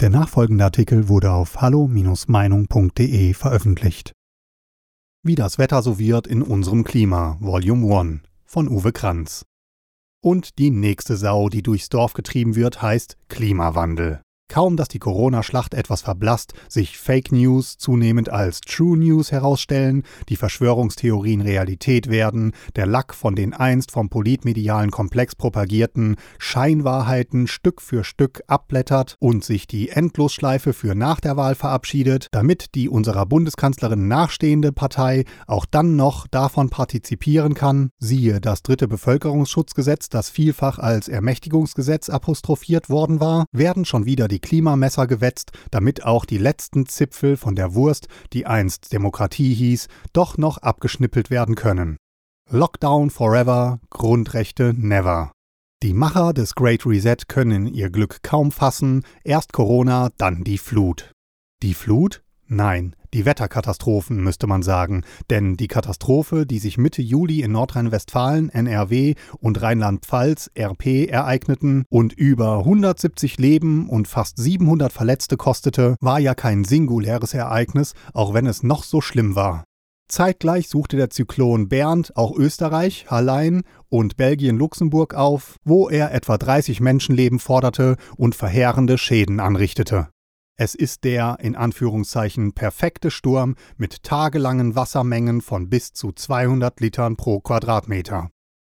Der 0.00 0.10
nachfolgende 0.10 0.64
Artikel 0.64 1.08
wurde 1.08 1.30
auf 1.30 1.60
hallo-meinung.de 1.60 3.32
veröffentlicht. 3.32 4.12
Wie 5.22 5.36
das 5.36 5.56
Wetter 5.56 5.82
so 5.82 6.00
wird 6.00 6.26
in 6.26 6.42
unserem 6.42 6.82
Klima, 6.82 7.36
Volume 7.40 7.96
1 7.96 8.20
von 8.44 8.68
Uwe 8.68 8.92
Kranz. 8.92 9.46
Und 10.20 10.58
die 10.58 10.70
nächste 10.70 11.16
Sau, 11.16 11.48
die 11.48 11.62
durchs 11.62 11.90
Dorf 11.90 12.12
getrieben 12.12 12.56
wird, 12.56 12.82
heißt 12.82 13.18
Klimawandel. 13.28 14.23
Kaum, 14.48 14.76
dass 14.76 14.88
die 14.88 14.98
Corona-Schlacht 14.98 15.72
etwas 15.72 16.02
verblasst, 16.02 16.52
sich 16.68 16.98
Fake 16.98 17.32
News 17.32 17.78
zunehmend 17.78 18.28
als 18.28 18.60
True 18.60 18.98
News 18.98 19.32
herausstellen, 19.32 20.02
die 20.28 20.36
Verschwörungstheorien 20.36 21.40
Realität 21.40 22.10
werden, 22.10 22.52
der 22.76 22.86
Lack 22.86 23.14
von 23.14 23.34
den 23.34 23.54
einst 23.54 23.90
vom 23.90 24.10
politmedialen 24.10 24.90
Komplex 24.90 25.34
propagierten 25.34 26.16
Scheinwahrheiten 26.38 27.46
Stück 27.46 27.80
für 27.80 28.04
Stück 28.04 28.42
abblättert 28.46 29.16
und 29.18 29.44
sich 29.44 29.66
die 29.66 29.88
Endlosschleife 29.88 30.74
für 30.74 30.94
nach 30.94 31.20
der 31.20 31.38
Wahl 31.38 31.54
verabschiedet, 31.54 32.28
damit 32.30 32.74
die 32.74 32.90
unserer 32.90 33.24
Bundeskanzlerin 33.24 34.08
nachstehende 34.08 34.72
Partei 34.72 35.24
auch 35.46 35.64
dann 35.64 35.96
noch 35.96 36.26
davon 36.26 36.68
partizipieren 36.68 37.54
kann, 37.54 37.90
siehe 37.98 38.42
das 38.42 38.62
dritte 38.62 38.88
Bevölkerungsschutzgesetz, 38.88 40.10
das 40.10 40.28
vielfach 40.28 40.78
als 40.78 41.08
Ermächtigungsgesetz 41.08 42.10
apostrophiert 42.10 42.90
worden 42.90 43.20
war, 43.20 43.46
werden 43.50 43.86
schon 43.86 44.04
wieder 44.04 44.28
die 44.28 44.33
die 44.34 44.40
Klimamesser 44.40 45.06
gewetzt, 45.06 45.52
damit 45.70 46.04
auch 46.04 46.24
die 46.24 46.38
letzten 46.38 46.86
Zipfel 46.86 47.36
von 47.36 47.54
der 47.54 47.74
Wurst, 47.74 48.08
die 48.32 48.46
einst 48.46 48.92
Demokratie 48.92 49.54
hieß, 49.54 49.86
doch 50.12 50.36
noch 50.38 50.58
abgeschnippelt 50.58 51.30
werden 51.30 51.54
können. 51.54 51.96
Lockdown 52.50 53.10
forever, 53.10 53.78
Grundrechte 53.90 54.74
never. 54.76 55.30
Die 55.84 55.94
Macher 55.94 56.32
des 56.32 56.54
Great 56.56 56.84
Reset 56.84 57.28
können 57.28 57.66
ihr 57.66 57.90
Glück 57.90 58.22
kaum 58.22 58.50
fassen, 58.50 59.04
erst 59.22 59.52
Corona, 59.52 60.10
dann 60.16 60.42
die 60.42 60.58
Flut. 60.58 61.12
Die 61.62 61.74
Flut? 61.74 62.22
Nein, 62.46 62.96
die 63.14 63.24
Wetterkatastrophen 63.24 64.22
müsste 64.22 64.46
man 64.46 64.62
sagen, 64.62 65.04
denn 65.30 65.56
die 65.56 65.68
Katastrophe, 65.68 66.46
die 66.46 66.58
sich 66.58 66.78
Mitte 66.78 67.00
Juli 67.00 67.40
in 67.42 67.52
Nordrhein-Westfalen, 67.52 68.48
NRW 68.48 69.14
und 69.38 69.62
Rheinland-Pfalz, 69.62 70.50
RP, 70.58 71.08
ereigneten 71.08 71.84
und 71.88 72.12
über 72.12 72.58
170 72.58 73.38
Leben 73.38 73.88
und 73.88 74.08
fast 74.08 74.36
700 74.38 74.92
Verletzte 74.92 75.36
kostete, 75.36 75.96
war 76.00 76.18
ja 76.18 76.34
kein 76.34 76.64
singuläres 76.64 77.34
Ereignis, 77.34 77.94
auch 78.12 78.34
wenn 78.34 78.46
es 78.46 78.62
noch 78.64 78.82
so 78.82 79.00
schlimm 79.00 79.36
war. 79.36 79.64
Zeitgleich 80.08 80.68
suchte 80.68 80.96
der 80.96 81.08
Zyklon 81.08 81.68
Bernd 81.68 82.16
auch 82.16 82.36
Österreich, 82.36 83.06
Hallein 83.08 83.62
und 83.88 84.16
Belgien-Luxemburg 84.16 85.14
auf, 85.14 85.56
wo 85.64 85.88
er 85.88 86.12
etwa 86.12 86.36
30 86.36 86.80
Menschenleben 86.80 87.38
forderte 87.38 87.96
und 88.16 88.34
verheerende 88.34 88.98
Schäden 88.98 89.40
anrichtete. 89.40 90.08
Es 90.56 90.76
ist 90.76 91.02
der 91.02 91.38
in 91.40 91.56
Anführungszeichen 91.56 92.52
perfekte 92.52 93.10
Sturm 93.10 93.56
mit 93.76 94.04
tagelangen 94.04 94.76
Wassermengen 94.76 95.40
von 95.40 95.68
bis 95.68 95.92
zu 95.92 96.12
200 96.12 96.78
Litern 96.80 97.16
pro 97.16 97.40
Quadratmeter. 97.40 98.30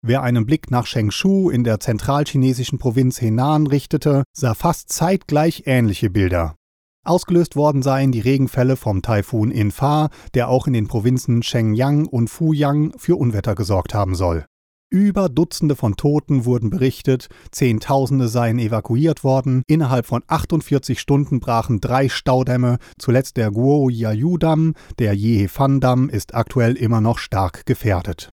Wer 0.01 0.21
einen 0.21 0.45
Blick 0.45 0.71
nach 0.71 0.85
Shengshu 0.85 1.49
in 1.49 1.65
der 1.65 1.81
zentralchinesischen 1.81 2.79
Provinz 2.79 3.19
Henan 3.19 3.67
richtete, 3.67 4.23
sah 4.31 4.53
fast 4.53 4.89
zeitgleich 4.89 5.63
ähnliche 5.65 6.09
Bilder. 6.09 6.55
Ausgelöst 7.03 7.57
worden 7.57 7.83
seien 7.83 8.13
die 8.13 8.21
Regenfälle 8.21 8.77
vom 8.77 9.01
Taifun 9.01 9.51
Infa, 9.51 10.09
der 10.33 10.47
auch 10.47 10.67
in 10.67 10.73
den 10.73 10.87
Provinzen 10.87 11.43
Shenyang 11.43 12.05
und 12.05 12.29
Fuyang 12.29 12.93
für 12.97 13.17
Unwetter 13.17 13.53
gesorgt 13.53 13.93
haben 13.93 14.15
soll. 14.15 14.45
Über 14.91 15.29
Dutzende 15.29 15.75
von 15.75 15.97
Toten 15.97 16.45
wurden 16.45 16.69
berichtet, 16.69 17.27
Zehntausende 17.51 18.27
seien 18.27 18.59
evakuiert 18.59 19.23
worden, 19.23 19.63
innerhalb 19.67 20.05
von 20.05 20.21
48 20.27 20.99
Stunden 20.99 21.39
brachen 21.39 21.81
drei 21.81 22.07
Staudämme, 22.07 22.77
zuletzt 22.97 23.37
der 23.37 23.51
Guoyayu-Damm, 23.51 24.73
der 24.99 25.13
Yehefan-Damm 25.13 26.09
ist 26.09 26.35
aktuell 26.35 26.77
immer 26.77 27.01
noch 27.01 27.17
stark 27.17 27.65
gefährdet. 27.65 28.29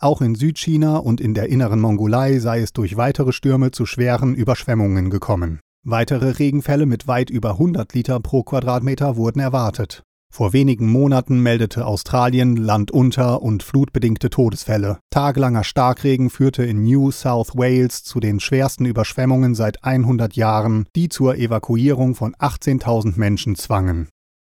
Auch 0.00 0.22
in 0.22 0.34
Südchina 0.34 0.96
und 0.96 1.20
in 1.20 1.34
der 1.34 1.50
inneren 1.50 1.80
Mongolei 1.80 2.38
sei 2.38 2.60
es 2.60 2.72
durch 2.72 2.96
weitere 2.96 3.32
Stürme 3.32 3.70
zu 3.70 3.84
schweren 3.84 4.34
Überschwemmungen 4.34 5.10
gekommen. 5.10 5.60
Weitere 5.84 6.38
Regenfälle 6.38 6.86
mit 6.86 7.08
weit 7.08 7.30
über 7.30 7.52
100 7.52 7.92
Liter 7.94 8.20
pro 8.20 8.42
Quadratmeter 8.42 9.16
wurden 9.16 9.40
erwartet. 9.40 10.02
Vor 10.32 10.52
wenigen 10.52 10.86
Monaten 10.90 11.42
meldete 11.42 11.84
Australien 11.84 12.56
landunter 12.56 13.42
und 13.42 13.64
flutbedingte 13.64 14.30
Todesfälle. 14.30 15.00
Tagelanger 15.10 15.64
Starkregen 15.64 16.30
führte 16.30 16.64
in 16.64 16.84
New 16.84 17.10
South 17.10 17.56
Wales 17.56 18.04
zu 18.04 18.20
den 18.20 18.38
schwersten 18.38 18.86
Überschwemmungen 18.86 19.56
seit 19.56 19.82
100 19.82 20.36
Jahren, 20.36 20.86
die 20.94 21.08
zur 21.08 21.36
Evakuierung 21.36 22.14
von 22.14 22.36
18.000 22.36 23.18
Menschen 23.18 23.56
zwangen. 23.56 24.08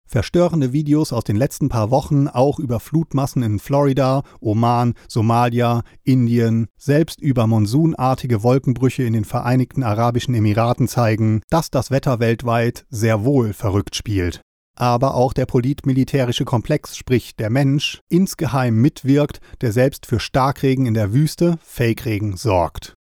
Verstörende 0.09 0.73
Videos 0.73 1.13
aus 1.13 1.25
den 1.25 1.35
letzten 1.35 1.69
paar 1.69 1.91
Wochen 1.91 2.27
auch 2.27 2.59
über 2.59 2.79
Flutmassen 2.79 3.43
in 3.43 3.59
Florida, 3.59 4.23
Oman, 4.39 4.93
Somalia, 5.07 5.83
Indien, 6.03 6.67
selbst 6.77 7.21
über 7.21 7.45
monsunartige 7.45 8.41
Wolkenbrüche 8.41 9.03
in 9.03 9.13
den 9.13 9.25
Vereinigten 9.25 9.83
Arabischen 9.83 10.33
Emiraten 10.33 10.87
zeigen, 10.87 11.41
dass 11.49 11.69
das 11.69 11.91
Wetter 11.91 12.19
weltweit 12.19 12.85
sehr 12.89 13.25
wohl 13.25 13.53
verrückt 13.53 13.95
spielt 13.95 14.41
aber 14.79 15.15
auch 15.15 15.33
der 15.33 15.45
politmilitärische 15.45 16.45
Komplex, 16.45 16.95
sprich 16.95 17.35
der 17.35 17.49
Mensch, 17.49 18.01
insgeheim 18.09 18.75
mitwirkt, 18.79 19.39
der 19.61 19.71
selbst 19.71 20.05
für 20.05 20.19
Starkregen 20.19 20.85
in 20.85 20.93
der 20.93 21.13
Wüste, 21.13 21.57
Fake-Regen, 21.63 22.37
sorgt. 22.37 22.93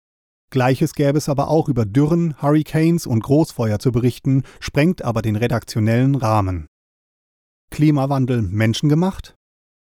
Gleiches 0.49 0.93
gäbe 0.93 1.17
es 1.17 1.29
aber 1.29 1.49
auch 1.49 1.69
über 1.69 1.85
Dürren, 1.85 2.41
Hurricanes 2.41 3.05
und 3.05 3.21
Großfeuer 3.21 3.79
zu 3.79 3.91
berichten, 3.91 4.43
sprengt 4.59 5.03
aber 5.03 5.21
den 5.21 5.35
redaktionellen 5.35 6.15
Rahmen. 6.15 6.67
Klimawandel 7.69 8.41
menschengemacht? 8.41 9.35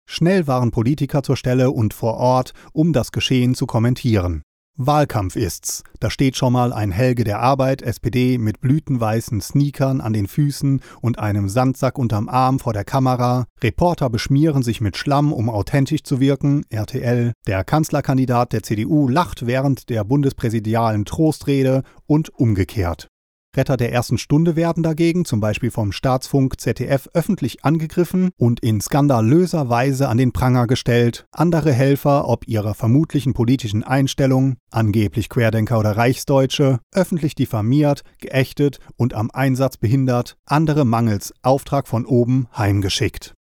Schnell 0.06 0.48
waren 0.48 0.72
Politiker 0.72 1.22
zur 1.22 1.36
Stelle 1.36 1.70
und 1.70 1.94
vor 1.94 2.14
Ort, 2.14 2.52
um 2.72 2.92
das 2.92 3.12
Geschehen 3.12 3.54
zu 3.54 3.66
kommentieren. 3.66 4.42
Wahlkampf 4.86 5.36
ist's. 5.36 5.84
Da 6.00 6.08
steht 6.08 6.36
schon 6.36 6.54
mal 6.54 6.72
ein 6.72 6.90
Helge 6.90 7.22
der 7.22 7.40
Arbeit, 7.40 7.82
SPD, 7.82 8.38
mit 8.38 8.62
blütenweißen 8.62 9.42
Sneakern 9.42 10.00
an 10.00 10.14
den 10.14 10.26
Füßen 10.26 10.80
und 11.02 11.18
einem 11.18 11.50
Sandsack 11.50 11.98
unterm 11.98 12.30
Arm 12.30 12.58
vor 12.58 12.72
der 12.72 12.84
Kamera. 12.84 13.44
Reporter 13.62 14.08
beschmieren 14.08 14.62
sich 14.62 14.80
mit 14.80 14.96
Schlamm, 14.96 15.34
um 15.34 15.50
authentisch 15.50 16.02
zu 16.02 16.18
wirken, 16.18 16.64
RTL. 16.70 17.32
Der 17.46 17.62
Kanzlerkandidat 17.62 18.54
der 18.54 18.62
CDU 18.62 19.06
lacht 19.06 19.46
während 19.46 19.90
der 19.90 20.02
bundespräsidialen 20.02 21.04
Trostrede 21.04 21.82
und 22.06 22.30
umgekehrt. 22.30 23.08
Retter 23.56 23.76
der 23.76 23.92
ersten 23.92 24.16
Stunde 24.16 24.54
werden 24.54 24.84
dagegen, 24.84 25.24
zum 25.24 25.40
Beispiel 25.40 25.72
vom 25.72 25.90
Staatsfunk 25.90 26.60
ZDF, 26.60 27.08
öffentlich 27.14 27.64
angegriffen 27.64 28.30
und 28.36 28.60
in 28.60 28.80
skandalöser 28.80 29.68
Weise 29.68 30.08
an 30.08 30.18
den 30.18 30.32
Pranger 30.32 30.68
gestellt. 30.68 31.26
Andere 31.32 31.72
Helfer, 31.72 32.28
ob 32.28 32.46
ihrer 32.46 32.74
vermutlichen 32.74 33.34
politischen 33.34 33.82
Einstellung, 33.82 34.56
angeblich 34.70 35.28
Querdenker 35.28 35.80
oder 35.80 35.96
Reichsdeutsche, 35.96 36.78
öffentlich 36.94 37.34
diffamiert, 37.34 38.02
geächtet 38.20 38.78
und 38.96 39.14
am 39.14 39.30
Einsatz 39.32 39.76
behindert, 39.78 40.36
andere 40.46 40.84
mangels 40.84 41.34
Auftrag 41.42 41.88
von 41.88 42.06
oben 42.06 42.46
heimgeschickt. 42.56 43.34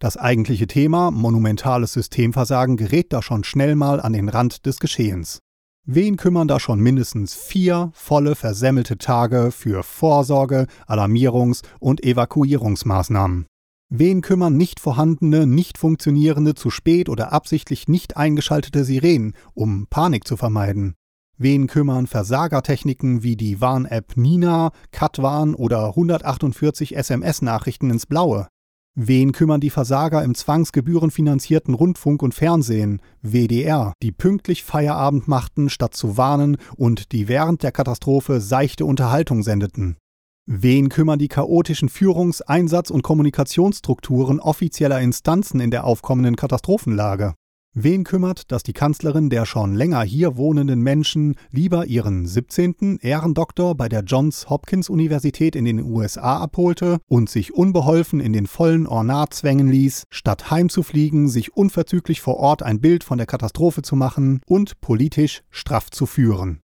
Das 0.00 0.16
eigentliche 0.16 0.66
Thema, 0.66 1.12
monumentales 1.12 1.92
Systemversagen, 1.92 2.76
gerät 2.76 3.12
da 3.12 3.22
schon 3.22 3.44
schnell 3.44 3.76
mal 3.76 4.00
an 4.00 4.12
den 4.12 4.28
Rand 4.28 4.66
des 4.66 4.80
Geschehens. 4.80 5.38
Wen 5.84 6.16
kümmern 6.16 6.46
da 6.46 6.60
schon 6.60 6.78
mindestens 6.78 7.34
vier 7.34 7.90
volle 7.92 8.36
versemmelte 8.36 8.98
Tage 8.98 9.50
für 9.50 9.82
Vorsorge, 9.82 10.68
Alarmierungs- 10.86 11.62
und 11.80 12.04
Evakuierungsmaßnahmen? 12.04 13.46
Wen 13.88 14.20
kümmern 14.20 14.56
nicht 14.56 14.78
vorhandene, 14.78 15.44
nicht 15.44 15.78
funktionierende, 15.78 16.54
zu 16.54 16.70
spät 16.70 17.08
oder 17.08 17.32
absichtlich 17.32 17.88
nicht 17.88 18.16
eingeschaltete 18.16 18.84
Sirenen, 18.84 19.34
um 19.54 19.88
Panik 19.90 20.24
zu 20.24 20.36
vermeiden? 20.36 20.94
Wen 21.36 21.66
kümmern 21.66 22.06
Versagertechniken 22.06 23.24
wie 23.24 23.34
die 23.34 23.60
Warn-App 23.60 24.16
Nina, 24.16 24.70
Katwarn 24.92 25.56
oder 25.56 25.88
148 25.88 26.96
SMS-Nachrichten 26.96 27.90
ins 27.90 28.06
Blaue? 28.06 28.46
Wen 28.94 29.32
kümmern 29.32 29.62
die 29.62 29.70
Versager 29.70 30.22
im 30.22 30.34
zwangsgebührenfinanzierten 30.34 31.72
Rundfunk 31.72 32.22
und 32.22 32.34
Fernsehen, 32.34 33.00
WDR, 33.22 33.94
die 34.02 34.12
pünktlich 34.12 34.64
Feierabend 34.64 35.28
machten, 35.28 35.70
statt 35.70 35.94
zu 35.94 36.18
warnen 36.18 36.58
und 36.76 37.12
die 37.12 37.26
während 37.26 37.62
der 37.62 37.72
Katastrophe 37.72 38.42
seichte 38.42 38.84
Unterhaltung 38.84 39.42
sendeten? 39.42 39.96
Wen 40.44 40.90
kümmern 40.90 41.18
die 41.18 41.28
chaotischen 41.28 41.88
Führungs-, 41.88 42.42
Einsatz- 42.42 42.90
und 42.90 43.02
Kommunikationsstrukturen 43.02 44.40
offizieller 44.40 45.00
Instanzen 45.00 45.60
in 45.60 45.70
der 45.70 45.84
aufkommenden 45.84 46.36
Katastrophenlage? 46.36 47.32
Wen 47.74 48.04
kümmert, 48.04 48.52
dass 48.52 48.62
die 48.62 48.74
Kanzlerin 48.74 49.30
der 49.30 49.46
schon 49.46 49.74
länger 49.74 50.02
hier 50.02 50.36
wohnenden 50.36 50.82
Menschen 50.82 51.36
lieber 51.50 51.86
ihren 51.86 52.26
17. 52.26 52.98
Ehrendoktor 53.00 53.74
bei 53.74 53.88
der 53.88 54.02
Johns 54.02 54.50
Hopkins 54.50 54.90
Universität 54.90 55.56
in 55.56 55.64
den 55.64 55.82
USA 55.82 56.36
abholte 56.36 56.98
und 57.08 57.30
sich 57.30 57.54
unbeholfen 57.54 58.20
in 58.20 58.34
den 58.34 58.46
vollen 58.46 58.86
Ornat 58.86 59.32
zwängen 59.32 59.68
ließ, 59.68 60.04
statt 60.10 60.50
heimzufliegen, 60.50 61.28
sich 61.28 61.56
unverzüglich 61.56 62.20
vor 62.20 62.36
Ort 62.36 62.62
ein 62.62 62.78
Bild 62.78 63.04
von 63.04 63.16
der 63.16 63.26
Katastrophe 63.26 63.80
zu 63.80 63.96
machen 63.96 64.42
und 64.46 64.82
politisch 64.82 65.42
straff 65.48 65.90
zu 65.90 66.04
führen? 66.04 66.60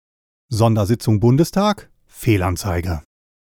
Sondersitzung 0.47 1.19
Bundestag? 1.19 1.91
Fehlanzeige. 2.05 3.01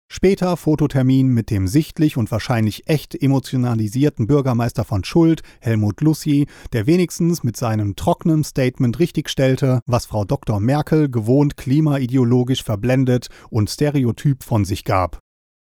Später 0.09 0.55
Fototermin 0.55 1.27
mit 1.27 1.51
dem 1.51 1.67
sichtlich 1.67 2.17
und 2.17 2.31
wahrscheinlich 2.31 2.87
echt 2.87 3.13
emotionalisierten 3.13 4.25
Bürgermeister 4.25 4.85
von 4.85 5.03
Schuld, 5.03 5.41
Helmut 5.59 6.01
Lussi, 6.01 6.47
der 6.71 6.87
wenigstens 6.87 7.43
mit 7.43 7.57
seinem 7.57 7.95
trockenen 7.95 8.43
Statement 8.43 8.99
richtigstellte, 8.99 9.81
was 9.85 10.05
Frau 10.05 10.23
Dr. 10.23 10.59
Merkel 10.59 11.09
gewohnt 11.09 11.57
klimaideologisch 11.57 12.63
verblendet 12.63 13.27
und 13.49 13.69
stereotyp 13.69 14.43
von 14.43 14.65
sich 14.65 14.85
gab. 14.85 15.19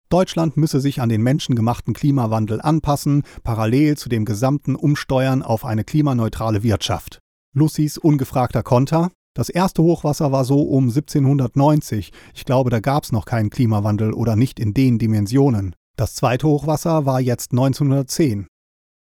Deutschland 0.09 0.57
müsse 0.57 0.79
sich 0.79 1.01
an 1.01 1.09
den 1.09 1.23
menschengemachten 1.23 1.95
Klimawandel 1.95 2.61
anpassen, 2.61 3.23
parallel 3.43 3.97
zu 3.97 4.09
dem 4.09 4.25
gesamten 4.25 4.75
Umsteuern 4.75 5.41
auf 5.41 5.65
eine 5.65 5.83
klimaneutrale 5.83 6.61
Wirtschaft. 6.61 7.19
Lucis 7.55 7.97
ungefragter 7.97 8.61
Konter, 8.61 9.09
das 9.33 9.49
erste 9.49 9.81
Hochwasser 9.81 10.31
war 10.31 10.45
so 10.45 10.61
um 10.61 10.85
1790. 10.85 12.11
Ich 12.35 12.45
glaube, 12.45 12.69
da 12.69 12.79
gab 12.79 13.03
es 13.03 13.11
noch 13.11 13.25
keinen 13.25 13.49
Klimawandel 13.49 14.13
oder 14.13 14.35
nicht 14.35 14.59
in 14.59 14.73
den 14.73 14.99
Dimensionen. 14.99 15.75
Das 15.95 16.15
zweite 16.15 16.47
Hochwasser 16.47 17.05
war 17.05 17.19
jetzt 17.19 17.51
1910. 17.51 18.47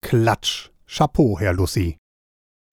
Klatsch. 0.02 0.70
Chapeau, 0.87 1.38
Herr 1.38 1.55
Lucy. 1.55 1.96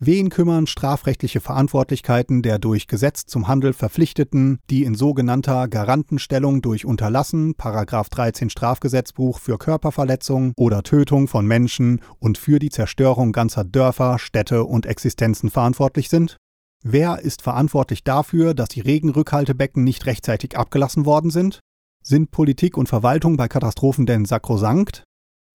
Wen 0.04 0.30
kümmern 0.30 0.66
strafrechtliche 0.66 1.42
Verantwortlichkeiten 1.42 2.42
der 2.42 2.58
durch 2.58 2.88
Gesetz 2.88 3.28
zum 3.28 3.48
Handel 3.48 3.72
Verpflichteten, 3.72 4.58
die 4.72 4.84
in 4.84 4.96
sogenannter 4.96 5.68
Garantenstellung 5.68 6.64
durch 6.64 6.86
Unterlassen, 6.86 7.54
13 7.56 8.50
Strafgesetzbuch 8.50 9.38
für 9.38 9.60
Körperverletzung 9.60 10.54
oder 10.58 10.82
Tötung 10.82 11.28
von 11.28 11.46
Menschen 11.46 12.02
und 12.18 12.40
für 12.40 12.58
die 12.58 12.72
Zerstörung 12.72 13.32
ganzer 13.32 13.64
Dörfer, 13.64 14.18
Städte 14.18 14.64
und 14.64 14.88
Existenzen 14.88 15.52
verantwortlich 15.52 16.10
sind? 16.10 16.38
Wer 16.84 17.20
ist 17.20 17.44
verantwortlich 17.44 18.04
dafür, 18.04 18.56
dass 18.56 18.70
die 18.70 18.82
Regenrückhaltebecken 18.82 19.84
nicht 19.84 20.08
rechtzeitig 20.08 20.58
abgelassen 20.58 21.06
worden 21.06 21.30
sind? 21.30 21.60
Sind 22.04 22.32
Politik 22.32 22.76
und 22.76 22.90
Verwaltung 22.90 23.38
bei 23.38 23.48
Katastrophen 23.48 24.08
denn 24.08 24.26
sakrosankt? 24.26 25.04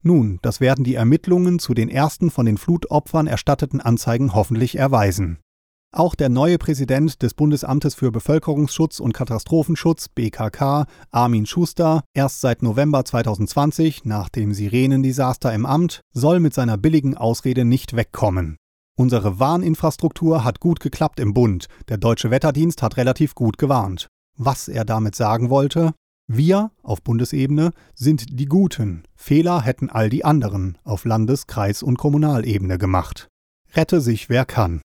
Nun, 0.05 0.39
das 0.43 0.61
werden 0.61 0.85
die 0.85 0.95
Ermittlungen 0.95 1.59
zu 1.59 1.75
den 1.75 1.89
ersten 1.89 2.31
von 2.31 2.47
den 2.47 2.59
Flutopfern 2.59 3.27
erstatteten 3.27 3.81
Anzeigen 3.81 4.35
hoffentlich 4.35 4.77
erweisen. 4.77 5.41
Auch 5.93 6.15
der 6.15 6.29
neue 6.29 6.59
Präsident 6.59 7.23
des 7.23 7.35
Bundesamtes 7.35 7.97
für 7.97 8.13
Bevölkerungsschutz 8.13 9.01
und 9.01 9.13
Katastrophenschutz 9.13 10.09
BKK, 10.11 10.87
Armin 11.11 11.47
Schuster, 11.47 12.05
erst 12.15 12.41
seit 12.41 12.63
November 12.63 13.05
2020 13.05 14.05
nach 14.05 14.29
dem 14.29 14.53
Sirenendesaster 14.53 15.53
im 15.53 15.67
Amt, 15.67 16.03
soll 16.13 16.39
mit 16.39 16.55
seiner 16.55 16.77
billigen 16.77 17.17
Ausrede 17.17 17.65
nicht 17.65 17.97
wegkommen. 17.97 18.59
Unsere 18.99 19.39
Warninfrastruktur 19.39 20.43
hat 20.43 20.59
gut 20.59 20.81
geklappt 20.81 21.21
im 21.21 21.35
Bund. 21.35 21.67
Der 21.89 21.99
deutsche 21.99 22.31
Wetterdienst 22.31 22.83
hat 22.83 22.97
relativ 22.97 23.35
gut 23.35 23.59
gewarnt. 23.59 24.09
Was 24.39 24.69
er 24.69 24.87
damit 24.87 25.15
sagen 25.15 25.51
wollte? 25.51 25.93
Wir 26.29 26.71
auf 26.83 27.03
Bundesebene 27.03 27.73
sind 27.95 28.41
die 28.41 28.47
Guten. 28.47 29.05
Fehler 29.15 29.61
hätten 29.61 29.91
all 29.91 30.09
die 30.09 30.25
anderen 30.25 30.79
auf 30.83 31.05
Landes-, 31.05 31.47
Kreis- 31.47 31.83
und 31.83 31.99
Kommunalebene 31.99 32.79
gemacht. 32.79 33.29
Rette 33.75 34.01
sich 34.01 34.31
wer 34.31 34.47
kann. 34.47 34.81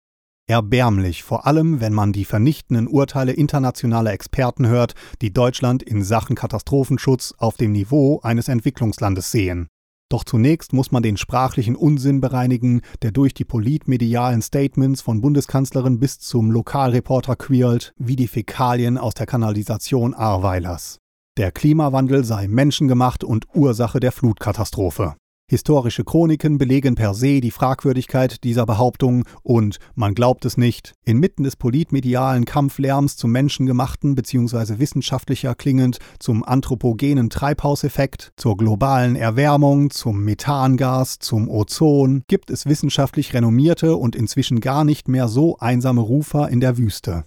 Erbärmlich, 0.49 1.25
vor 1.25 1.45
allem 1.45 1.81
wenn 1.81 1.93
man 1.93 2.13
die 2.13 2.25
vernichtenden 2.25 2.87
Urteile 2.87 3.33
internationaler 3.33 4.13
Experten 4.13 4.69
hört, 4.69 4.95
die 5.21 5.33
Deutschland 5.33 5.83
in 5.83 6.05
Sachen 6.05 6.37
Katastrophenschutz 6.37 7.35
auf 7.39 7.57
dem 7.57 7.73
Niveau 7.73 8.21
eines 8.21 8.47
Entwicklungslandes 8.47 9.33
sehen. 9.33 9.67
Doch 10.09 10.23
zunächst 10.23 10.73
muss 10.73 10.93
man 10.93 11.03
den 11.03 11.17
sprachlichen 11.17 11.75
Unsinn 11.75 12.21
bereinigen, 12.21 12.83
der 13.03 13.11
durch 13.11 13.35
die 13.35 13.45
politmedialen 13.45 14.41
Statements 14.41 15.03
von 15.03 15.21
Bundeskanzlerin 15.21 15.99
bis 15.99 16.21
zum 16.21 16.53
Lokalreporter 16.53 17.35
quirlt, 17.35 17.93
wie 17.99 18.15
die 18.15 18.29
Fäkalien 18.29 18.99
aus 18.99 19.15
der 19.15 19.27
Kanalisation 19.27 20.15
Ahrweilers. 20.15 21.01
Der 21.37 21.51
Klimawandel 21.51 22.25
sei 22.25 22.47
menschengemacht 22.47 23.25
und 23.25 23.47
Ursache 23.53 23.99
der 23.99 24.13
Flutkatastrophe. 24.13 25.17
Historische 25.49 26.03
Chroniken 26.03 26.59
belegen 26.59 26.97
per 26.97 27.15
se 27.15 27.41
die 27.41 27.53
Fragwürdigkeit 27.53 28.43
dieser 28.43 28.67
Behauptung 28.67 29.23
und, 29.45 29.79
man 29.95 30.13
glaubt 30.13 30.45
es 30.45 30.57
nicht, 30.57 30.95
inmitten 31.05 31.45
des 31.45 31.55
politmedialen 31.55 32.45
Kampflärms 32.45 33.17
zum 33.17 33.31
menschengemachten 33.31 34.17
bzw. 34.17 34.81
wissenschaftlicher 34.81 35.55
klingend 35.55 35.99
zum 36.19 36.43
anthropogenen 36.43 37.31
Treibhauseffekt, 37.31 38.33
zur 38.37 38.57
globalen 38.57 39.15
Erwärmung, 39.15 39.91
zum 39.91 40.25
Methangas, 40.25 41.21
zum 41.21 41.49
Ozon, 41.49 42.25
gibt 42.27 42.51
es 42.51 42.67
wissenschaftlich 42.67 43.33
renommierte 43.33 43.95
und 43.95 44.17
inzwischen 44.17 44.59
gar 44.59 44.83
nicht 44.83 45.07
mehr 45.07 45.29
so 45.29 45.59
einsame 45.59 46.01
Rufer 46.01 46.49
in 46.49 46.59
der 46.59 46.77
Wüste. 46.77 47.23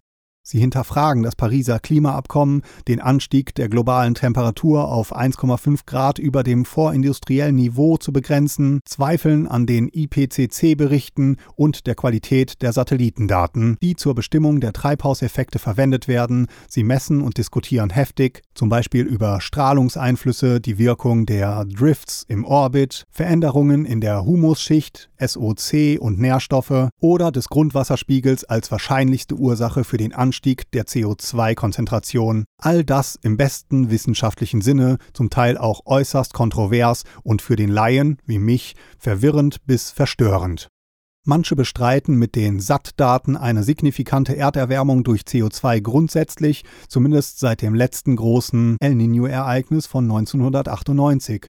Sie 0.50 0.58
hinterfragen 0.58 1.22
das 1.22 1.36
Pariser 1.36 1.78
Klimaabkommen, 1.78 2.64
den 2.88 3.00
Anstieg 3.00 3.54
der 3.54 3.70
globalen 3.70 4.16
Temperatur 4.16 4.92
auf 4.92 5.16
1,5 5.16 5.82
Grad 5.86 6.18
über 6.18 6.42
dem 6.42 6.66
vorindustriellen 6.66 7.56
Niveau 7.56 7.98
zu 7.98 8.12
begrenzen, 8.12 8.80
zweifeln 8.84 9.48
an 9.48 9.68
den 9.68 9.92
IPCC-Berichten 9.94 11.38
und 11.56 11.86
der 11.86 11.94
Qualität 11.94 12.64
der 12.64 12.74
Satellitendaten, 12.74 13.78
die 13.84 13.96
zur 13.96 14.16
Bestimmung 14.16 14.60
der 14.60 14.74
Treibhauseffekte 14.74 15.60
verwendet 15.60 16.08
werden. 16.08 16.48
Sie 16.68 16.84
messen 16.84 17.22
und 17.22 17.38
diskutieren 17.38 17.92
heftig, 17.92 18.42
zum 18.56 18.70
Beispiel 18.70 19.06
über 19.06 19.42
Strahlungseinflüsse, 19.42 20.60
die 20.60 20.80
Wirkung 20.80 21.28
der 21.28 21.64
Drifts 21.66 22.26
im 22.28 22.44
Orbit, 22.44 23.06
Veränderungen 23.12 23.86
in 23.86 24.02
der 24.02 24.26
Humusschicht, 24.26 25.12
SOC 25.20 26.00
und 26.00 26.18
Nährstoffe 26.18 26.90
oder 27.00 27.32
des 27.32 27.50
Grundwasserspiegels 27.50 28.46
als 28.46 28.72
wahrscheinlichste 28.72 29.36
Ursache 29.36 29.84
für 29.84 29.98
den 29.98 30.12
Anstieg 30.12 30.39
Anstieg 30.40 30.72
der 30.72 30.86
CO2-Konzentration. 30.86 32.46
All 32.62 32.86
das 32.86 33.20
im 33.22 33.36
besten 33.36 33.92
wissenschaftlichen 33.92 34.62
Sinne, 34.62 34.98
zum 35.12 35.30
Teil 35.30 35.58
auch 35.58 35.82
äußerst 35.86 36.34
kontrovers 36.34 37.04
und 37.24 37.42
für 37.42 37.58
den 37.58 37.68
Laien, 37.68 38.20
wie 38.26 38.40
mich, 38.40 38.76
verwirrend 38.98 39.58
bis 39.66 39.92
verstörend. 39.92 40.70
Manche 41.26 41.58
bestreiten 41.58 42.16
mit 42.16 42.36
den 42.36 42.62
SAT-Daten 42.62 43.36
eine 43.36 43.64
signifikante 43.64 44.38
Erderwärmung 44.38 45.04
durch 45.04 45.24
CO2 45.24 45.82
grundsätzlich, 45.82 46.64
zumindest 46.88 47.40
seit 47.40 47.62
dem 47.62 47.76
letzten 47.76 48.16
großen 48.16 48.78
El 48.80 48.94
Niño-Ereignis 48.94 49.88
von 49.88 50.06
1998. 50.06 51.48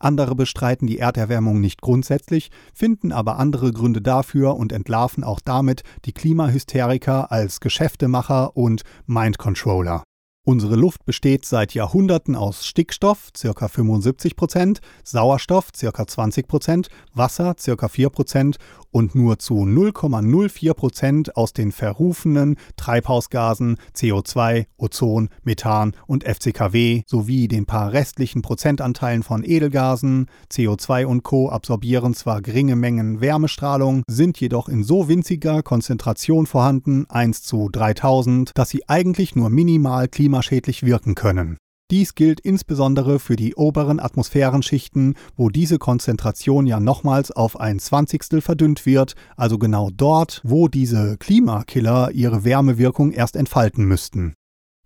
Andere 0.00 0.36
bestreiten 0.36 0.86
die 0.86 0.98
Erderwärmung 0.98 1.60
nicht 1.60 1.80
grundsätzlich, 1.80 2.50
finden 2.72 3.10
aber 3.10 3.38
andere 3.38 3.72
Gründe 3.72 4.00
dafür 4.00 4.56
und 4.56 4.72
entlarven 4.72 5.24
auch 5.24 5.40
damit 5.40 5.82
die 6.04 6.12
Klimahysteriker 6.12 7.32
als 7.32 7.60
Geschäftemacher 7.60 8.56
und 8.56 8.82
Mindcontroller. 9.06 10.04
Unsere 10.48 10.76
Luft 10.76 11.04
besteht 11.04 11.44
seit 11.44 11.74
Jahrhunderten 11.74 12.34
aus 12.34 12.64
Stickstoff 12.64 13.32
(ca. 13.38 13.66
75% 13.66 14.78
Sauerstoff 15.04 15.72
(ca. 15.72 15.88
20% 15.88 16.86
Wasser 17.12 17.54
(ca. 17.54 17.86
4% 17.86 18.56
und 18.90 19.14
nur 19.14 19.38
zu 19.38 19.56
0,04% 19.56 21.32
aus 21.34 21.52
den 21.52 21.70
verrufenen 21.70 22.56
Treibhausgasen 22.78 23.76
CO2, 23.94 24.64
Ozon, 24.78 25.28
Methan 25.42 25.92
und 26.06 26.24
FCKW 26.24 27.02
sowie 27.06 27.46
den 27.46 27.66
paar 27.66 27.92
restlichen 27.92 28.40
Prozentanteilen 28.40 29.22
von 29.22 29.44
Edelgasen. 29.44 30.30
CO2 30.50 31.04
und 31.04 31.24
Co. 31.24 31.50
absorbieren 31.50 32.14
zwar 32.14 32.40
geringe 32.40 32.74
Mengen 32.74 33.20
Wärmestrahlung, 33.20 34.02
sind 34.06 34.40
jedoch 34.40 34.70
in 34.70 34.82
so 34.82 35.08
winziger 35.08 35.62
Konzentration 35.62 36.46
vorhanden, 36.46 37.04
1 37.10 37.42
zu 37.42 37.68
3000, 37.68 38.52
dass 38.54 38.70
sie 38.70 38.88
eigentlich 38.88 39.36
nur 39.36 39.50
minimal 39.50 40.08
klimatisch 40.08 40.37
klimaschädlich 40.38 40.84
wirken 40.84 41.14
können. 41.14 41.58
Dies 41.90 42.14
gilt 42.14 42.40
insbesondere 42.40 43.18
für 43.18 43.34
die 43.34 43.54
oberen 43.54 43.98
Atmosphärenschichten, 43.98 45.14
wo 45.36 45.48
diese 45.48 45.78
Konzentration 45.78 46.66
ja 46.66 46.80
nochmals 46.80 47.30
auf 47.30 47.58
ein 47.58 47.78
Zwanzigstel 47.78 48.40
verdünnt 48.42 48.84
wird, 48.84 49.14
also 49.36 49.58
genau 49.58 49.88
dort, 49.90 50.42
wo 50.44 50.68
diese 50.68 51.16
Klimakiller 51.16 52.10
ihre 52.12 52.44
Wärmewirkung 52.44 53.10
erst 53.10 53.36
entfalten 53.36 53.86
müssten. 53.86 54.34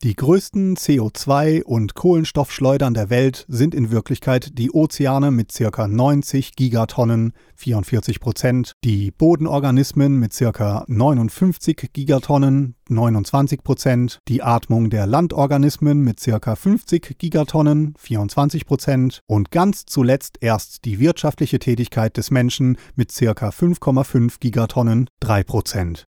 Die 0.03 0.17
größten 0.17 0.77
CO2- 0.77 1.63
und 1.63 1.95
Kohlenstoffschleudern 1.95 2.93
der 2.93 3.09
Welt 3.09 3.45
sind 3.47 3.73
in 3.73 3.93
Wirklichkeit 3.93 4.59
die 4.59 4.73
Ozeane 4.73 5.31
mit 5.31 5.55
ca. 5.55 5.87
90 5.87 6.57
Gigatonnen, 6.57 7.35
44 7.55 8.19
Prozent, 8.19 8.73
die 8.83 9.13
Bodenorganismen 9.13 10.19
mit 10.19 10.37
ca. 10.37 10.85
59 10.89 11.91
Gigatonnen, 11.93 12.75
29 12.89 13.63
Prozent, 13.63 14.19
die 14.27 14.43
Atmung 14.43 14.91
der 14.91 15.07
Landorganismen 15.07 16.01
mit 16.01 16.21
ca. 16.21 16.57
50 16.57 17.17
Gigatonnen, 17.19 17.95
24 17.97 18.67
Prozent 18.67 19.21
und 19.29 19.53
ganz 19.53 19.87
zuletzt 19.87 20.39
erst 20.41 20.85
die 20.85 20.99
wirtschaftliche 20.99 21.61
Tätigkeit 21.61 22.17
des 22.17 22.33
Menschen 22.33 22.77
mit 22.97 23.15
ca. 23.15 23.51
5,5 23.51 24.41
Gigatonnen, 24.41 25.09
3 25.21 25.45
Prozent. 25.45 26.07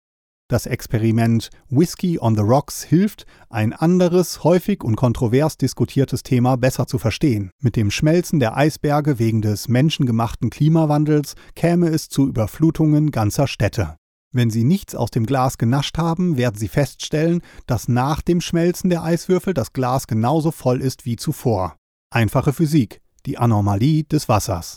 Das 0.53 0.67
Experiment 0.67 1.49
Whiskey 1.71 2.19
on 2.21 2.37
the 2.37 2.43
Rocks 2.43 2.83
hilft, 2.83 3.25
ein 3.49 3.73
anderes, 3.73 4.45
häufig 4.45 4.85
und 4.85 4.97
kontrovers 4.97 5.57
diskutiertes 5.57 6.25
Thema 6.25 6.57
besser 6.57 6.87
zu 6.87 6.99
verstehen. 6.99 7.53
Mit 7.63 7.75
dem 7.75 7.91
Schmelzen 7.91 8.39
der 8.39 8.55
Eisberge 8.55 9.19
wegen 9.19 9.41
des 9.41 9.69
menschengemachten 9.69 10.51
Klimawandels 10.51 11.37
käme 11.57 11.89
es 11.89 12.11
zu 12.11 12.29
Überflutungen 12.29 13.13
ganzer 13.13 13.47
Städte. 13.47 13.97
Wenn 14.31 14.51
Sie 14.51 14.65
nichts 14.65 14.95
aus 14.95 15.11
dem 15.11 15.25
Glas 15.25 15.57
genascht 15.57 15.97
haben, 15.97 16.37
werden 16.37 16.59
Sie 16.59 16.69
feststellen, 16.69 17.41
dass 17.67 17.89
nach 17.89 18.21
dem 18.21 18.43
Schmelzen 18.43 18.91
der 18.91 19.05
Eiswürfel 19.05 19.55
das 19.55 19.73
Glas 19.73 20.07
genauso 20.07 20.51
voll 20.51 20.83
ist 20.83 21.07
wie 21.07 21.17
zuvor. 21.17 21.77
Einfache 22.11 22.53
Physik, 22.53 23.01
die 23.25 23.39
Anormalie 23.39 24.05
des 24.05 24.29
Wassers. 24.29 24.77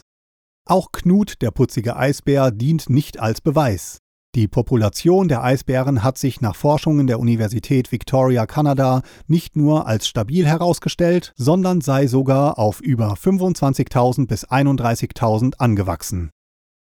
Auch 0.66 0.94
Knut, 0.94 1.42
der 1.42 1.52
putzige 1.52 1.98
Eisbär, 1.98 2.52
dient 2.52 2.90
nicht 2.90 3.20
als 3.20 3.42
Beweis. 3.42 4.00
Die 4.36 4.50
Population 4.50 5.30
der 5.30 5.46
Eisbären 5.46 6.04
hat 6.04 6.18
sich 6.18 6.42
nach 6.42 6.58
Forschungen 6.58 7.08
der 7.08 7.22
Universität 7.22 7.94
Victoria, 7.94 8.46
Kanada, 8.46 9.02
nicht 9.28 9.56
nur 9.56 9.88
als 9.88 10.10
stabil 10.10 10.46
herausgestellt, 10.46 11.32
sondern 11.38 11.80
sei 11.80 12.08
sogar 12.08 12.60
auf 12.60 12.82
über 12.82 13.14
25.000 13.14 14.28
bis 14.28 14.46
31.000 14.46 15.56
angewachsen. 15.60 16.32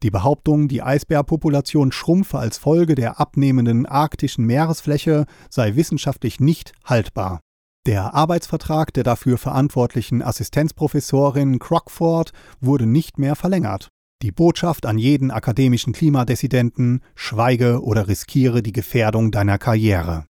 Die 0.03 0.12
Behauptung, 0.12 0.67
die 0.67 0.83
Eisbärpopulation 0.83 1.93
schrumpfe 1.93 2.39
als 2.39 2.57
Folge 2.57 2.93
der 2.93 3.21
abnehmenden 3.21 3.85
arktischen 3.85 4.43
Meeresfläche, 4.45 5.25
sei 5.50 5.77
wissenschaftlich 5.77 6.41
nicht 6.41 6.74
haltbar. 6.83 7.39
Der 7.88 8.13
Arbeitsvertrag 8.13 8.93
der 8.93 9.03
dafür 9.03 9.38
verantwortlichen 9.38 10.21
Assistenzprofessorin 10.21 11.59
Crockford 11.59 12.33
wurde 12.59 12.85
nicht 12.85 13.17
mehr 13.17 13.38
verlängert. 13.38 13.91
Die 14.22 14.31
Botschaft 14.31 14.86
an 14.86 14.98
jeden 14.98 15.29
akademischen 15.29 15.93
Klimadissidenten: 15.93 17.01
Schweige 17.15 17.84
oder 17.84 18.07
riskiere 18.07 18.63
die 18.63 18.72
Gefährdung 18.72 19.31
deiner 19.31 19.57
Karriere. 19.57 20.25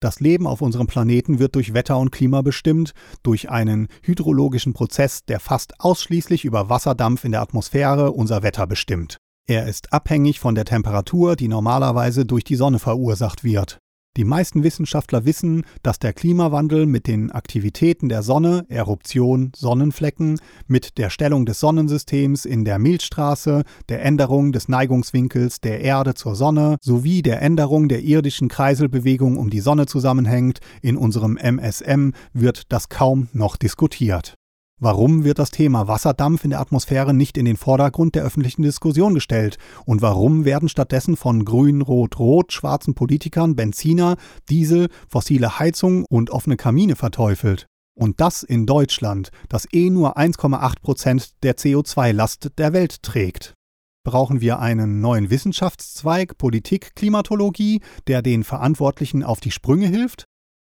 Das 0.00 0.18
Leben 0.18 0.46
auf 0.46 0.62
unserem 0.62 0.86
Planeten 0.86 1.38
wird 1.38 1.54
durch 1.54 1.74
Wetter 1.74 1.98
und 1.98 2.10
Klima 2.10 2.40
bestimmt, 2.40 2.92
durch 3.22 3.50
einen 3.50 3.88
hydrologischen 4.02 4.72
Prozess, 4.72 5.24
der 5.24 5.40
fast 5.40 5.78
ausschließlich 5.78 6.44
über 6.44 6.70
Wasserdampf 6.70 7.24
in 7.24 7.32
der 7.32 7.42
Atmosphäre 7.42 8.12
unser 8.12 8.42
Wetter 8.42 8.66
bestimmt. 8.66 9.18
Er 9.46 9.66
ist 9.66 9.92
abhängig 9.92 10.40
von 10.40 10.54
der 10.54 10.64
Temperatur, 10.64 11.36
die 11.36 11.48
normalerweise 11.48 12.24
durch 12.24 12.44
die 12.44 12.56
Sonne 12.56 12.78
verursacht 12.78 13.44
wird. 13.44 13.78
Die 14.20 14.26
meisten 14.26 14.64
Wissenschaftler 14.64 15.24
wissen, 15.24 15.64
dass 15.82 15.98
der 15.98 16.12
Klimawandel 16.12 16.84
mit 16.84 17.06
den 17.06 17.30
Aktivitäten 17.30 18.10
der 18.10 18.22
Sonne, 18.22 18.66
Eruption, 18.68 19.50
Sonnenflecken, 19.56 20.38
mit 20.66 20.98
der 20.98 21.08
Stellung 21.08 21.46
des 21.46 21.58
Sonnensystems 21.58 22.44
in 22.44 22.66
der 22.66 22.78
Milchstraße, 22.78 23.62
der 23.88 24.04
Änderung 24.04 24.52
des 24.52 24.68
Neigungswinkels 24.68 25.62
der 25.62 25.80
Erde 25.80 26.12
zur 26.12 26.34
Sonne 26.34 26.76
sowie 26.82 27.22
der 27.22 27.40
Änderung 27.40 27.88
der 27.88 28.02
irdischen 28.02 28.48
Kreiselbewegung 28.48 29.38
um 29.38 29.48
die 29.48 29.60
Sonne 29.60 29.86
zusammenhängt. 29.86 30.58
In 30.82 30.98
unserem 30.98 31.38
MSM 31.38 32.10
wird 32.34 32.64
das 32.68 32.90
kaum 32.90 33.28
noch 33.32 33.56
diskutiert. 33.56 34.34
Warum 34.82 35.24
wird 35.24 35.38
das 35.38 35.50
Thema 35.50 35.88
Wasserdampf 35.88 36.42
in 36.42 36.50
der 36.50 36.60
Atmosphäre 36.60 37.12
nicht 37.12 37.36
in 37.36 37.44
den 37.44 37.58
Vordergrund 37.58 38.14
der 38.14 38.24
öffentlichen 38.24 38.62
Diskussion 38.62 39.12
gestellt? 39.12 39.58
Und 39.84 40.00
warum 40.00 40.46
werden 40.46 40.70
stattdessen 40.70 41.18
von 41.18 41.44
grün, 41.44 41.82
rot, 41.82 42.18
rot 42.18 42.54
schwarzen 42.54 42.94
Politikern 42.94 43.56
Benziner, 43.56 44.16
Diesel, 44.48 44.88
fossile 45.06 45.58
Heizung 45.58 46.06
und 46.08 46.30
offene 46.30 46.56
Kamine 46.56 46.96
verteufelt? 46.96 47.66
Und 47.94 48.22
das 48.22 48.42
in 48.42 48.64
Deutschland, 48.64 49.30
das 49.50 49.68
eh 49.70 49.90
nur 49.90 50.16
1,8 50.16 50.80
Prozent 50.80 51.42
der 51.42 51.58
CO2-Last 51.58 52.52
der 52.56 52.72
Welt 52.72 53.02
trägt. 53.02 53.52
Brauchen 54.02 54.40
wir 54.40 54.60
einen 54.60 55.02
neuen 55.02 55.28
Wissenschaftszweig 55.28 56.38
Politik 56.38 56.94
Klimatologie, 56.94 57.82
der 58.06 58.22
den 58.22 58.44
Verantwortlichen 58.44 59.24
auf 59.24 59.40
die 59.40 59.50
Sprünge 59.50 59.88
hilft? 59.88 60.24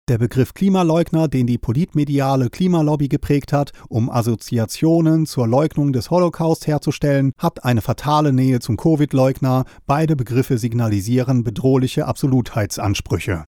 Der 0.09 0.17
Begriff 0.17 0.53
Klimaleugner, 0.53 1.29
den 1.29 1.47
die 1.47 1.57
politmediale 1.57 2.49
Klimalobby 2.49 3.07
geprägt 3.07 3.53
hat, 3.53 3.71
um 3.87 4.09
Assoziationen 4.09 5.25
zur 5.25 5.47
Leugnung 5.47 5.93
des 5.93 6.09
Holocaust 6.09 6.67
herzustellen, 6.67 7.31
hat 7.37 7.63
eine 7.63 7.81
fatale 7.81 8.33
Nähe 8.33 8.59
zum 8.59 8.75
Covid-Leugner. 8.75 9.63
Beide 9.85 10.17
Begriffe 10.17 10.57
signalisieren 10.57 11.43
bedrohliche 11.43 12.07
Absolutheitsansprüche. 12.07 13.45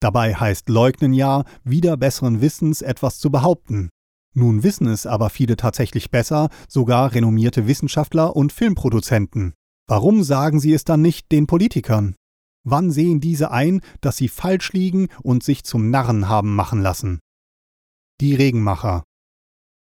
Dabei 0.00 0.34
heißt 0.34 0.68
Leugnen 0.68 1.12
ja, 1.12 1.44
wieder 1.64 1.96
besseren 1.96 2.40
Wissens 2.40 2.80
etwas 2.80 3.18
zu 3.18 3.30
behaupten. 3.30 3.90
Nun 4.34 4.62
wissen 4.62 4.86
es 4.86 5.06
aber 5.06 5.30
viele 5.30 5.56
tatsächlich 5.56 6.10
besser, 6.10 6.48
sogar 6.68 7.14
renommierte 7.14 7.66
Wissenschaftler 7.66 8.36
und 8.36 8.52
Filmproduzenten. 8.52 9.54
Warum 9.88 10.22
sagen 10.22 10.60
sie 10.60 10.72
es 10.74 10.84
dann 10.84 11.02
nicht 11.02 11.32
den 11.32 11.46
Politikern? 11.46 12.14
Wann 12.68 12.90
sehen 12.90 13.20
diese 13.20 13.52
ein, 13.52 13.80
dass 14.00 14.16
sie 14.16 14.26
falsch 14.26 14.72
liegen 14.72 15.06
und 15.22 15.44
sich 15.44 15.62
zum 15.62 15.88
Narren 15.90 16.28
haben 16.28 16.56
machen 16.56 16.82
lassen? 16.82 17.20
Die 18.20 18.34
Regenmacher. 18.34 19.04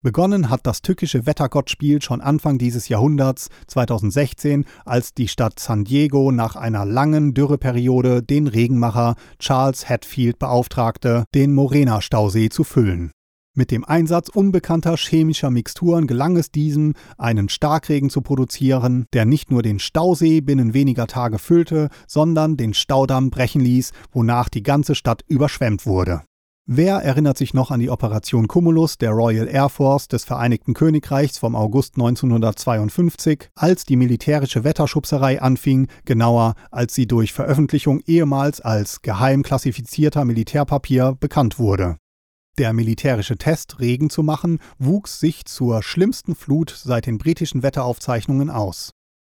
Begonnen 0.03 0.51
hat 0.51 0.67
das 0.67 0.83
tückische 0.83 1.25
Wettergottspiel 1.25 2.03
schon 2.03 2.21
Anfang 2.21 2.59
dieses 2.59 2.89
Jahrhunderts, 2.89 3.51
2016, 3.69 4.65
als 4.85 5.15
die 5.15 5.29
Stadt 5.29 5.61
San 5.61 5.85
Diego 5.85 6.33
nach 6.33 6.57
einer 6.57 6.85
langen 6.85 7.35
Dürreperiode 7.35 8.21
den 8.21 8.49
Regenmacher 8.49 9.15
Charles 9.39 9.89
Hatfield 9.89 10.41
beauftragte, 10.41 11.25
den 11.37 11.55
Morena-Stausee 11.55 12.49
zu 12.49 12.65
füllen. 12.65 13.13
Mit 13.55 13.71
dem 13.71 13.85
Einsatz 13.85 14.31
unbekannter 14.31 14.97
chemischer 14.97 15.51
Mixturen 15.51 16.07
gelang 16.07 16.39
es 16.39 16.51
diesem, 16.51 16.95
einen 17.19 17.51
Starkregen 17.51 18.09
zu 18.09 18.23
produzieren, 18.23 19.05
der 19.13 19.27
nicht 19.27 19.51
nur 19.51 19.63
den 19.63 19.79
Stausee 19.79 20.41
binnen 20.41 20.73
weniger 20.73 21.07
Tage 21.07 21.39
füllte, 21.39 21.91
sondern 22.07 22.57
den 22.57 22.73
Staudamm 22.73 23.29
brechen 23.29 23.61
ließ, 23.61 23.93
wonach 24.11 24.49
die 24.49 24.63
ganze 24.63 24.95
Stadt 24.95 25.23
überschwemmt 25.29 25.85
wurde. 25.85 26.23
Wer 26.65 26.99
erinnert 26.99 27.37
sich 27.37 27.53
noch 27.53 27.71
an 27.71 27.81
die 27.81 27.91
Operation 27.91 28.49
Cumulus 28.49 28.97
der 28.97 29.11
Royal 29.11 29.49
Air 29.49 29.69
Force 29.69 30.09
des 30.09 30.25
Vereinigten 30.25 30.73
Königreichs 30.73 31.37
vom 31.37 31.55
August 31.55 31.97
1952, 31.97 33.51
als 33.55 33.85
die 33.85 33.97
militärische 33.97 34.65
Wetterschubserei 34.65 35.43
anfing, 35.43 35.89
genauer 36.07 36.55
als 36.71 36.95
sie 36.95 37.07
durch 37.07 37.35
Veröffentlichung 37.35 38.01
ehemals 38.07 38.63
als 38.63 39.03
geheim 39.03 39.43
klassifizierter 39.43 40.25
Militärpapier 40.25 41.19
bekannt 41.21 41.59
wurde. 41.59 41.97
Der 42.59 42.75
militärische 42.75 43.39
Test, 43.39 43.81
Regen 43.81 44.11
zu 44.11 44.23
machen, 44.23 44.59
wuchs 44.79 45.21
sich 45.21 45.47
zur 45.47 45.83
schlimmsten 45.83 46.35
Flut 46.35 46.71
seit 46.71 47.07
den 47.07 47.17
britischen 47.17 47.63
Wetteraufzeichnungen 47.63 48.51
aus. 48.51 48.91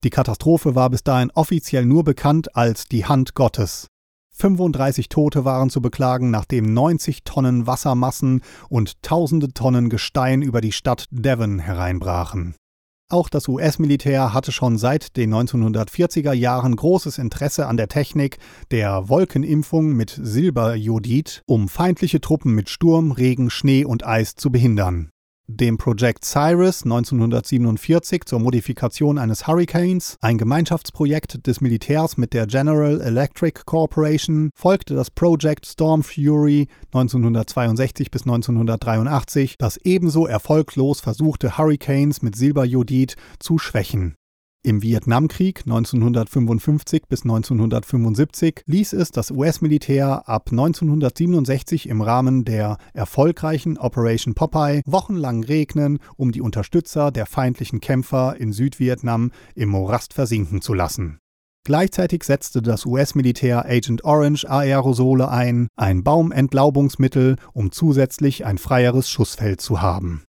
Die 0.03 0.11
Katastrophe 0.11 0.75
war 0.75 0.91
bis 0.91 1.05
dahin 1.05 1.31
offiziell 1.31 1.87
nur 1.87 2.03
bekannt 2.03 2.57
als 2.57 2.87
die 2.87 3.07
Hand 3.07 3.35
Gottes. 3.35 3.87
35 4.33 5.09
Tote 5.09 5.45
waren 5.45 5.71
zu 5.71 5.81
beklagen, 5.81 6.31
nachdem 6.31 6.75
90 6.75 7.23
Tonnen 7.23 7.69
Wassermassen 7.69 8.43
und 8.69 9.01
tausende 9.03 9.53
Tonnen 9.55 9.91
Gestein 9.91 10.43
über 10.43 10.61
die 10.61 10.73
Stadt 10.73 11.07
Devon 11.11 11.61
hereinbrachen. 11.61 12.57
Auch 13.11 13.29
das 13.29 13.49
US-Militär 13.49 14.33
hatte 14.33 14.51
schon 14.51 14.79
seit 14.79 15.17
den 15.17 15.33
1940er 15.33 16.33
Jahren 16.33 16.75
großes 16.75 17.19
Interesse 17.19 17.67
an 17.67 17.77
der 17.77 17.89
Technik 17.89 18.39
der 18.71 19.09
Wolkenimpfung 19.09 19.93
mit 19.93 20.19
Silberjodid, 20.21 21.43
um 21.47 21.69
feindliche 21.69 22.21
Truppen 22.21 22.55
mit 22.55 22.71
Sturm, 22.71 23.13
Regen, 23.13 23.51
Schnee 23.51 23.85
und 23.85 24.07
Eis 24.07 24.35
zu 24.37 24.51
behindern 24.51 25.11
dem 25.47 25.77
Project 25.77 26.25
Cyrus 26.25 26.85
1947 26.85 28.25
zur 28.25 28.41
Modifikation 28.41 29.19
eines 29.19 29.47
Hurricanes, 29.47 30.17
ein 30.21 30.39
Gemeinschaftsprojekt 30.39 31.47
des 31.47 31.61
Militärs 31.61 32.17
mit 32.17 32.33
der 32.33 32.47
General 32.47 33.01
Electric 33.01 33.61
Corporation, 33.65 34.51
folgte 34.55 34.95
das 34.95 35.11
Project 35.11 35.67
Storm 35.67 36.03
Fury 36.03 36.69
1962 36.93 38.11
bis 38.11 38.23
1983, 38.23 39.57
das 39.59 39.77
ebenso 39.79 40.27
erfolglos 40.27 41.01
versuchte 41.01 41.59
Hurricanes 41.59 42.23
mit 42.23 42.37
Silberjodid 42.37 43.17
zu 43.39 43.59
schwächen. 43.59 44.17
Im 44.67 44.83
Vietnamkrieg 44.83 45.61
1955 45.67 47.03
bis 47.07 47.25
1975 47.25 48.63
ließ 48.65 48.95
es 48.95 49.11
das 49.11 49.31
US-Militär 49.31 50.27
ab 50.27 50.49
1967 50.53 51.87
im 51.87 52.01
Rahmen 52.01 52.47
der 52.47 52.79
erfolgreichen 52.95 53.77
Operation 53.77 54.33
Popeye 54.33 54.81
wochenlang 54.87 55.45
regnen, 55.45 55.99
um 56.17 56.33
die 56.33 56.41
Unterstützer 56.41 57.11
der 57.11 57.27
feindlichen 57.27 57.81
Kämpfer 57.81 58.37
in 58.39 58.55
Südvietnam 58.55 59.33
im 59.55 59.69
Morast 59.69 60.15
versinken 60.15 60.63
zu 60.63 60.73
lassen. 60.73 61.19
Gleichzeitig 61.67 62.25
setzte 62.25 62.63
das 62.63 62.87
US-Militär 62.87 63.67
Agent 63.67 64.03
Orange 64.03 64.49
Aerosole 64.49 65.29
ein, 65.29 65.69
ein 65.77 66.03
Baumentlaubungsmittel, 66.03 67.37
um 67.53 67.71
zusätzlich 67.71 68.47
ein 68.47 68.57
freieres 68.57 69.11
Schussfeld 69.11 69.61
zu 69.61 69.83
haben. 69.83 70.25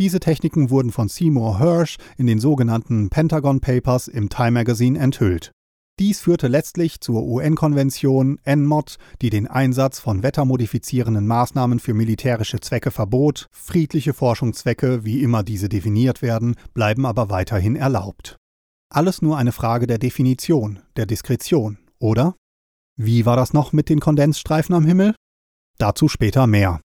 Diese 0.00 0.18
Techniken 0.18 0.70
wurden 0.70 0.92
von 0.92 1.10
Seymour 1.10 1.58
Hersh 1.58 1.98
in 2.16 2.26
den 2.26 2.40
sogenannten 2.40 3.10
Pentagon 3.10 3.60
Papers 3.60 4.08
im 4.08 4.30
Time 4.30 4.52
Magazine 4.52 4.98
enthüllt. 4.98 5.52
Dies 5.98 6.20
führte 6.20 6.48
letztlich 6.48 7.02
zur 7.02 7.22
UN-Konvention 7.22 8.38
NMOD, 8.46 8.96
die 9.20 9.28
den 9.28 9.46
Einsatz 9.46 10.00
von 10.00 10.22
wettermodifizierenden 10.22 11.26
Maßnahmen 11.26 11.80
für 11.80 11.92
militärische 11.92 12.60
Zwecke 12.60 12.90
verbot. 12.90 13.48
Friedliche 13.52 14.14
Forschungszwecke, 14.14 15.04
wie 15.04 15.22
immer 15.22 15.42
diese 15.42 15.68
definiert 15.68 16.22
werden, 16.22 16.54
bleiben 16.72 17.04
aber 17.04 17.28
weiterhin 17.28 17.76
erlaubt. 17.76 18.38
Alles 18.88 19.20
nur 19.20 19.36
eine 19.36 19.52
Frage 19.52 19.86
der 19.86 19.98
Definition, 19.98 20.78
der 20.96 21.04
Diskretion, 21.04 21.76
oder? 21.98 22.36
Wie 22.96 23.26
war 23.26 23.36
das 23.36 23.52
noch 23.52 23.74
mit 23.74 23.90
den 23.90 24.00
Kondensstreifen 24.00 24.74
am 24.74 24.86
Himmel? 24.86 25.14
Dazu 25.76 26.08
später 26.08 26.46
mehr. 26.46 26.80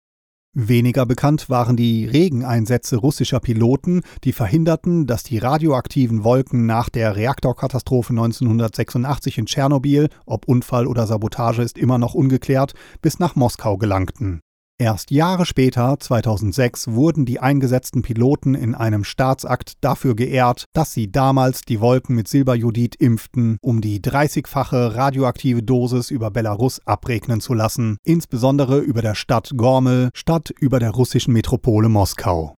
Weniger 0.57 1.05
bekannt 1.05 1.50
waren 1.50 1.75
die 1.75 2.05
Regeneinsätze 2.05 2.95
russischer 2.95 3.41
Piloten, 3.41 4.03
die 4.24 4.31
verhinderten, 4.31 5.05
dass 5.05 5.24
die 5.24 5.38
radioaktiven 5.38 6.24
Wolken 6.24 6.65
nach 6.65 6.88
der 6.88 7.17
Reaktorkatastrophe 7.17 8.13
1986 8.13 9.38
in 9.38 9.47
Tschernobyl, 9.47 10.07
ob 10.25 10.47
Unfall 10.47 10.88
oder 10.88 11.07
Sabotage 11.07 11.62
ist 11.62 11.77
immer 11.77 11.97
noch 11.97 12.13
ungeklärt, 12.13 12.74
bis 13.01 13.19
nach 13.19 13.35
Moskau 13.35 13.75
gelangten. 13.75 14.39
Erst 14.77 15.10
Jahre 15.10 15.46
später, 15.46 15.98
2006, 15.98 16.89
wurden 16.89 17.24
die 17.25 17.39
eingesetzten 17.39 18.01
Piloten 18.01 18.55
in 18.55 18.75
einem 18.75 19.05
Staatsakt 19.05 19.75
dafür 19.79 20.17
geehrt, 20.17 20.65
dass 20.74 20.91
sie 20.91 21.10
damals 21.10 21.62
die 21.62 21.79
Wolken 21.79 22.13
mit 22.13 22.27
Silberjodid 22.27 22.98
impften, 22.98 23.58
um 23.62 23.79
die 23.79 24.01
30-fache 24.01 24.96
radioaktive 24.96 25.63
Dosis 25.63 26.12
über 26.12 26.29
Belarus 26.29 26.82
abregnen 26.86 27.39
zu 27.39 27.53
lassen, 27.53 27.96
insbesondere 28.03 28.79
über 28.79 29.01
der 29.01 29.15
Stadt 29.15 29.51
Gormel 29.55 30.10
statt 30.13 30.51
über 30.60 30.79
der 30.79 30.91
russischen 30.91 31.32
Metropole 31.32 31.88
Moskau. 31.88 32.54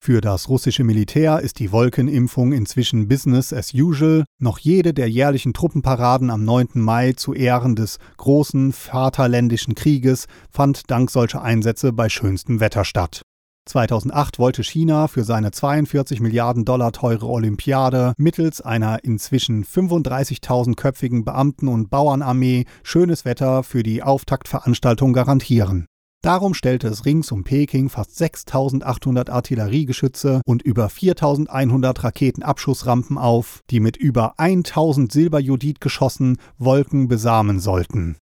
Für 0.00 0.20
das 0.22 0.48
russische 0.48 0.84
Militär 0.84 1.40
ist 1.40 1.58
die 1.58 1.70
Wolkenimpfung 1.70 2.52
inzwischen 2.52 3.08
Business 3.08 3.52
as 3.52 3.74
usual. 3.74 4.24
Noch 4.40 4.58
jede 4.58 4.94
der 4.94 5.10
jährlichen 5.10 5.52
Truppenparaden 5.52 6.30
am 6.30 6.44
9. 6.44 6.68
Mai 6.74 7.12
zu 7.12 7.34
Ehren 7.34 7.76
des 7.76 7.98
großen 8.16 8.72
Vaterländischen 8.72 9.74
Krieges 9.74 10.26
fand 10.50 10.90
dank 10.90 11.10
solcher 11.10 11.42
Einsätze 11.42 11.92
bei 11.92 12.08
schönstem 12.08 12.60
Wetter 12.60 12.86
statt. 12.86 13.22
2008 13.66 14.38
wollte 14.38 14.64
China 14.64 15.08
für 15.08 15.24
seine 15.24 15.50
42 15.50 16.20
Milliarden 16.20 16.64
Dollar 16.64 16.92
teure 16.92 17.26
Olympiade 17.26 18.14
mittels 18.16 18.62
einer 18.62 19.04
inzwischen 19.04 19.64
35.000-köpfigen 19.64 21.24
Beamten- 21.24 21.68
und 21.68 21.90
Bauernarmee 21.90 22.64
schönes 22.82 23.26
Wetter 23.26 23.62
für 23.62 23.82
die 23.82 24.02
Auftaktveranstaltung 24.02 25.12
garantieren. 25.12 25.86
Darum 26.20 26.52
stellte 26.52 26.88
es 26.88 27.04
rings 27.04 27.30
um 27.30 27.44
Peking 27.44 27.88
fast 27.88 28.16
6800 28.16 29.30
Artilleriegeschütze 29.30 30.40
und 30.44 30.62
über 30.62 30.88
4100 30.88 32.02
Raketenabschussrampen 32.02 33.18
auf, 33.18 33.60
die 33.70 33.78
mit 33.78 33.96
über 33.96 34.38
1000 34.38 35.12
Silberjodidgeschossen 35.12 36.38
Wolken 36.58 37.06
besamen 37.06 37.60
sollten. 37.60 38.16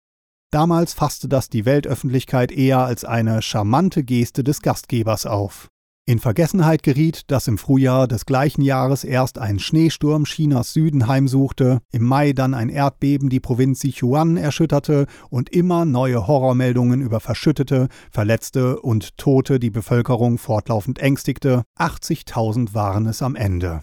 Damals 0.52 0.92
fasste 0.94 1.28
das 1.28 1.48
die 1.48 1.64
Weltöffentlichkeit 1.64 2.52
eher 2.52 2.80
als 2.80 3.04
eine 3.04 3.40
charmante 3.40 4.04
Geste 4.04 4.44
des 4.44 4.60
Gastgebers 4.60 5.26
auf. 5.26 5.68
In 6.08 6.20
Vergessenheit 6.20 6.84
geriet, 6.84 7.32
dass 7.32 7.48
im 7.48 7.58
Frühjahr 7.58 8.06
des 8.06 8.26
gleichen 8.26 8.62
Jahres 8.62 9.02
erst 9.02 9.38
ein 9.38 9.58
Schneesturm 9.58 10.22
Chinas 10.22 10.72
Süden 10.72 11.08
heimsuchte, 11.08 11.80
im 11.90 12.04
Mai 12.04 12.32
dann 12.32 12.54
ein 12.54 12.68
Erdbeben 12.68 13.28
die 13.28 13.40
Provinz 13.40 13.80
Sichuan 13.80 14.36
erschütterte 14.36 15.06
und 15.30 15.48
immer 15.50 15.84
neue 15.84 16.28
Horrormeldungen 16.28 17.00
über 17.00 17.18
Verschüttete, 17.18 17.88
Verletzte 18.12 18.78
und 18.78 19.18
Tote 19.18 19.58
die 19.58 19.70
Bevölkerung 19.70 20.38
fortlaufend 20.38 21.00
ängstigte. 21.00 21.64
80.000 21.76 22.72
waren 22.72 23.06
es 23.06 23.20
am 23.20 23.34
Ende. 23.34 23.80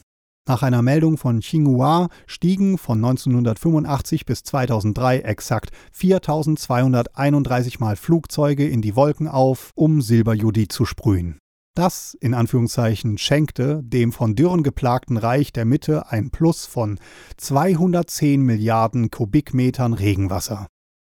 Nach 0.48 0.64
einer 0.64 0.82
Meldung 0.82 1.18
von 1.18 1.42
Xinhua 1.42 2.08
stiegen 2.26 2.78
von 2.78 3.04
1985 3.04 4.26
bis 4.26 4.44
2003 4.44 5.20
exakt 5.20 5.72
4231 5.92 7.82
Mal 7.82 7.98
Flugzeuge 7.98 8.66
in 8.66 8.82
die 8.82 8.96
Wolken 8.96 9.28
auf, 9.28 9.72
um 9.76 10.02
Silberjodid 10.02 10.72
zu 10.72 10.86
sprühen. 10.86 11.40
Das, 11.76 12.16
in 12.22 12.36
Anführungszeichen, 12.36 13.18
schenkte 13.18 13.82
dem 13.84 14.12
von 14.12 14.36
Dürren 14.36 14.62
geplagten 14.62 15.18
Reich 15.18 15.52
der 15.52 15.66
Mitte 15.66 16.12
ein 16.12 16.30
Plus 16.30 16.68
von 16.68 17.00
210 17.38 18.42
Milliarden 18.42 19.10
Kubikmetern 19.10 19.94
Regenwasser. 19.94 20.68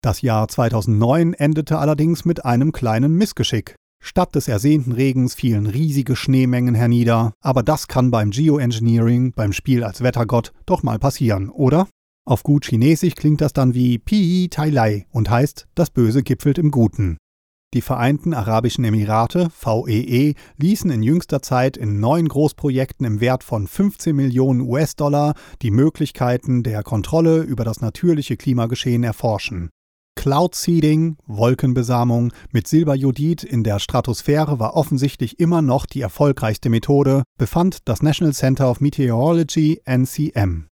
Das 0.02 0.20
Jahr 0.20 0.48
2009 0.48 1.34
endete 1.34 1.78
allerdings 1.78 2.24
mit 2.24 2.44
einem 2.44 2.72
kleinen 2.72 3.14
Missgeschick. 3.14 3.76
Statt 4.02 4.34
des 4.34 4.48
ersehnten 4.48 4.92
Regens 4.92 5.34
fielen 5.34 5.66
riesige 5.66 6.16
Schneemengen 6.16 6.74
hernieder, 6.74 7.34
aber 7.40 7.62
das 7.62 7.86
kann 7.86 8.10
beim 8.10 8.30
Geoengineering, 8.30 9.32
beim 9.32 9.52
Spiel 9.52 9.84
als 9.84 10.02
Wettergott, 10.02 10.52
doch 10.66 10.82
mal 10.82 10.98
passieren, 10.98 11.50
oder? 11.50 11.88
Auf 12.24 12.42
gut 12.42 12.66
Chinesisch 12.66 13.14
klingt 13.14 13.40
das 13.40 13.52
dann 13.52 13.74
wie 13.74 13.98
Pi 13.98 14.48
Tai 14.50 14.70
Lai 14.70 15.06
und 15.10 15.30
heißt, 15.30 15.68
das 15.74 15.90
Böse 15.90 16.22
gipfelt 16.22 16.58
im 16.58 16.70
Guten. 16.70 17.16
Die 17.74 17.82
Vereinten 17.82 18.32
Arabischen 18.32 18.82
Emirate 18.84 19.50
(VEE) 19.50 20.34
ließen 20.56 20.90
in 20.90 21.02
jüngster 21.02 21.42
Zeit 21.42 21.76
in 21.76 22.00
neun 22.00 22.26
Großprojekten 22.26 23.04
im 23.04 23.20
Wert 23.20 23.44
von 23.44 23.66
15 23.66 24.16
Millionen 24.16 24.62
US-Dollar 24.62 25.34
die 25.60 25.70
Möglichkeiten 25.70 26.62
der 26.62 26.82
Kontrolle 26.82 27.42
über 27.42 27.64
das 27.64 27.82
natürliche 27.82 28.38
Klimageschehen 28.38 29.04
erforschen. 29.04 29.68
Cloud 30.16 30.54
Seeding 30.54 31.18
(Wolkenbesamung) 31.26 32.32
mit 32.52 32.66
Silberjodid 32.66 33.44
in 33.44 33.64
der 33.64 33.80
Stratosphäre 33.80 34.58
war 34.58 34.74
offensichtlich 34.74 35.38
immer 35.38 35.60
noch 35.60 35.84
die 35.84 36.00
erfolgreichste 36.00 36.70
Methode, 36.70 37.22
befand 37.38 37.86
das 37.86 38.00
National 38.02 38.32
Center 38.32 38.70
of 38.70 38.80
Meteorology 38.80 39.82
(NCM 39.84 40.68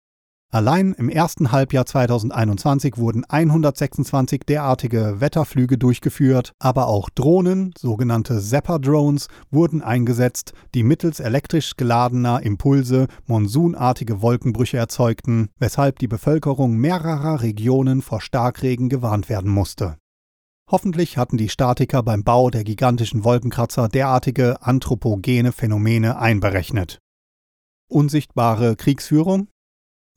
Allein 0.53 0.91
im 0.97 1.07
ersten 1.07 1.53
Halbjahr 1.53 1.85
2021 1.85 2.97
wurden 2.97 3.23
126 3.23 4.41
derartige 4.45 5.21
Wetterflüge 5.21 5.77
durchgeführt, 5.77 6.51
aber 6.59 6.87
auch 6.87 7.09
Drohnen, 7.09 7.73
sogenannte 7.77 8.41
Zapper-Drones, 8.41 9.29
wurden 9.49 9.81
eingesetzt, 9.81 10.51
die 10.73 10.83
mittels 10.83 11.21
elektrisch 11.21 11.77
geladener 11.77 12.43
Impulse 12.43 13.07
monsunartige 13.27 14.21
Wolkenbrüche 14.21 14.75
erzeugten, 14.75 15.47
weshalb 15.57 15.99
die 15.99 16.09
Bevölkerung 16.09 16.75
mehrerer 16.75 17.41
Regionen 17.41 18.01
vor 18.01 18.19
Starkregen 18.19 18.89
gewarnt 18.89 19.29
werden 19.29 19.49
musste. 19.49 19.95
Hoffentlich 20.69 21.17
hatten 21.17 21.37
die 21.37 21.49
Statiker 21.49 22.03
beim 22.03 22.25
Bau 22.25 22.49
der 22.49 22.65
gigantischen 22.65 23.23
Wolkenkratzer 23.23 23.87
derartige 23.87 24.61
anthropogene 24.61 25.53
Phänomene 25.53 26.19
einberechnet. 26.19 26.99
Unsichtbare 27.87 28.75
Kriegsführung 28.75 29.47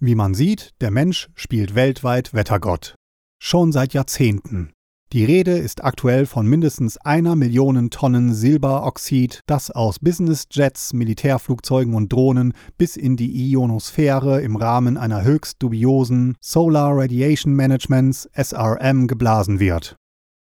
wie 0.01 0.15
man 0.15 0.35
sieht, 0.35 0.71
der 0.81 0.91
Mensch 0.91 1.29
spielt 1.35 1.75
weltweit 1.75 2.35
Wettergott. 2.35 2.95
Schon 3.41 3.73
seit 3.73 3.95
Jahrzehnten. 3.95 4.73
Die 5.13 5.25
Rede 5.25 5.53
ist 5.53 5.85
aktuell 5.85 6.27
von 6.27 6.47
mindestens 6.47 6.97
einer 6.97 7.37
Million 7.37 7.91
Tonnen 7.91 8.35
Silberoxid, 8.35 9.43
das 9.47 9.71
aus 9.71 10.01
Businessjets, 10.01 10.93
Militärflugzeugen 10.93 11.95
und 11.95 12.13
Drohnen 12.13 12.53
bis 12.79 12.97
in 12.97 13.17
die 13.17 13.53
Ionosphäre 13.53 14.41
im 14.41 14.57
Rahmen 14.57 14.97
einer 14.97 15.23
höchst 15.23 15.63
dubiosen 15.63 16.37
Solar 16.41 16.97
Radiation 16.97 17.55
Managements 17.55 18.29
SRM 18.35 19.07
geblasen 19.07 19.61
wird. 19.61 19.95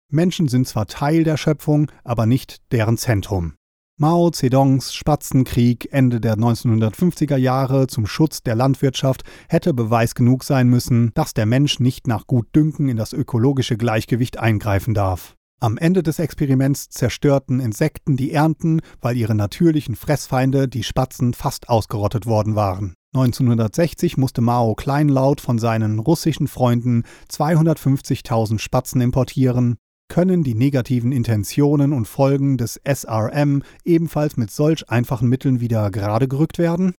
Menschen 0.08 0.46
sind 0.46 0.68
zwar 0.68 0.86
Teil 0.86 1.24
der 1.24 1.36
Schöpfung, 1.36 1.90
aber 2.04 2.26
nicht 2.26 2.58
deren 2.70 2.96
Zentrum. 2.96 3.54
Mao 4.02 4.30
Zedongs 4.30 4.94
Spatzenkrieg 4.94 5.92
Ende 5.92 6.22
der 6.22 6.36
1950er 6.36 7.36
Jahre 7.36 7.86
zum 7.86 8.06
Schutz 8.06 8.42
der 8.42 8.54
Landwirtschaft 8.54 9.24
hätte 9.46 9.74
Beweis 9.74 10.14
genug 10.14 10.42
sein 10.42 10.68
müssen, 10.68 11.10
dass 11.12 11.34
der 11.34 11.44
Mensch 11.44 11.80
nicht 11.80 12.06
nach 12.06 12.26
Gutdünken 12.26 12.88
in 12.88 12.96
das 12.96 13.12
ökologische 13.12 13.76
Gleichgewicht 13.76 14.38
eingreifen 14.38 14.94
darf. 14.94 15.36
Am 15.60 15.76
Ende 15.76 16.02
des 16.02 16.18
Experiments 16.18 16.88
zerstörten 16.88 17.60
Insekten 17.60 18.16
die 18.16 18.32
Ernten, 18.32 18.80
weil 19.02 19.18
ihre 19.18 19.34
natürlichen 19.34 19.96
Fressfeinde, 19.96 20.66
die 20.66 20.82
Spatzen, 20.82 21.34
fast 21.34 21.68
ausgerottet 21.68 22.24
worden 22.24 22.54
waren. 22.54 22.94
1960 23.14 24.16
musste 24.16 24.40
Mao 24.40 24.74
kleinlaut 24.76 25.42
von 25.42 25.58
seinen 25.58 25.98
russischen 25.98 26.48
Freunden 26.48 27.02
250.000 27.30 28.60
Spatzen 28.60 29.02
importieren, 29.02 29.76
können 30.10 30.42
die 30.42 30.54
negativen 30.54 31.12
Intentionen 31.12 31.94
und 31.94 32.06
Folgen 32.06 32.58
des 32.58 32.78
SRM 32.84 33.62
ebenfalls 33.84 34.36
mit 34.36 34.50
solch 34.50 34.90
einfachen 34.90 35.28
Mitteln 35.28 35.60
wieder 35.60 35.90
gerade 35.90 36.28
gerückt 36.28 36.58
werden? 36.58 36.94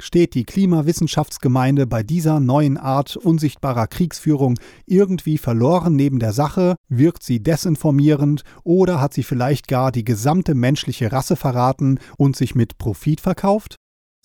Steht 0.00 0.34
die 0.34 0.44
Klimawissenschaftsgemeinde 0.44 1.86
bei 1.86 2.02
dieser 2.02 2.40
neuen 2.40 2.76
Art 2.76 3.16
unsichtbarer 3.16 3.86
Kriegsführung 3.86 4.58
irgendwie 4.84 5.38
verloren 5.38 5.96
neben 5.96 6.18
der 6.18 6.32
Sache? 6.32 6.76
Wirkt 6.88 7.22
sie 7.22 7.42
desinformierend 7.42 8.42
oder 8.64 9.00
hat 9.00 9.14
sie 9.14 9.22
vielleicht 9.22 9.68
gar 9.68 9.92
die 9.92 10.04
gesamte 10.04 10.54
menschliche 10.54 11.12
Rasse 11.12 11.36
verraten 11.36 11.98
und 12.18 12.36
sich 12.36 12.54
mit 12.54 12.78
Profit 12.78 13.20
verkauft? 13.20 13.76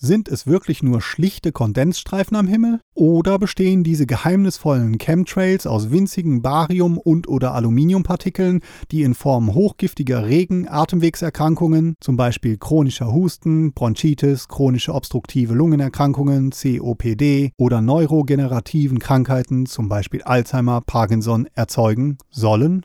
Sind 0.04 0.28
es 0.28 0.48
wirklich 0.48 0.82
nur 0.82 1.00
schlichte 1.00 1.52
Kondensstreifen 1.52 2.36
am 2.36 2.48
Himmel? 2.48 2.80
Oder 2.92 3.38
bestehen 3.38 3.84
diese 3.84 4.04
geheimnisvollen 4.04 4.98
Chemtrails 4.98 5.64
aus 5.64 5.92
winzigen 5.92 6.42
Barium- 6.42 6.98
und 6.98 7.28
oder 7.28 7.54
Aluminiumpartikeln, 7.54 8.62
die 8.90 9.04
in 9.04 9.14
Form 9.14 9.54
hochgiftiger 9.54 10.26
Regen 10.26 10.66
Atemwegserkrankungen, 10.68 11.94
zum 12.00 12.16
Beispiel 12.16 12.56
chronischer 12.56 13.12
Husten, 13.12 13.74
Bronchitis, 13.74 14.48
chronische 14.48 14.92
obstruktive 14.92 15.54
Lungenerkrankungen, 15.54 16.50
COPD 16.50 17.52
oder 17.56 17.80
neurogenerativen 17.80 18.98
Krankheiten, 18.98 19.66
zum 19.66 19.88
Beispiel 19.88 20.22
Alzheimer, 20.22 20.80
Parkinson, 20.80 21.46
erzeugen 21.54 22.18
sollen? 22.28 22.82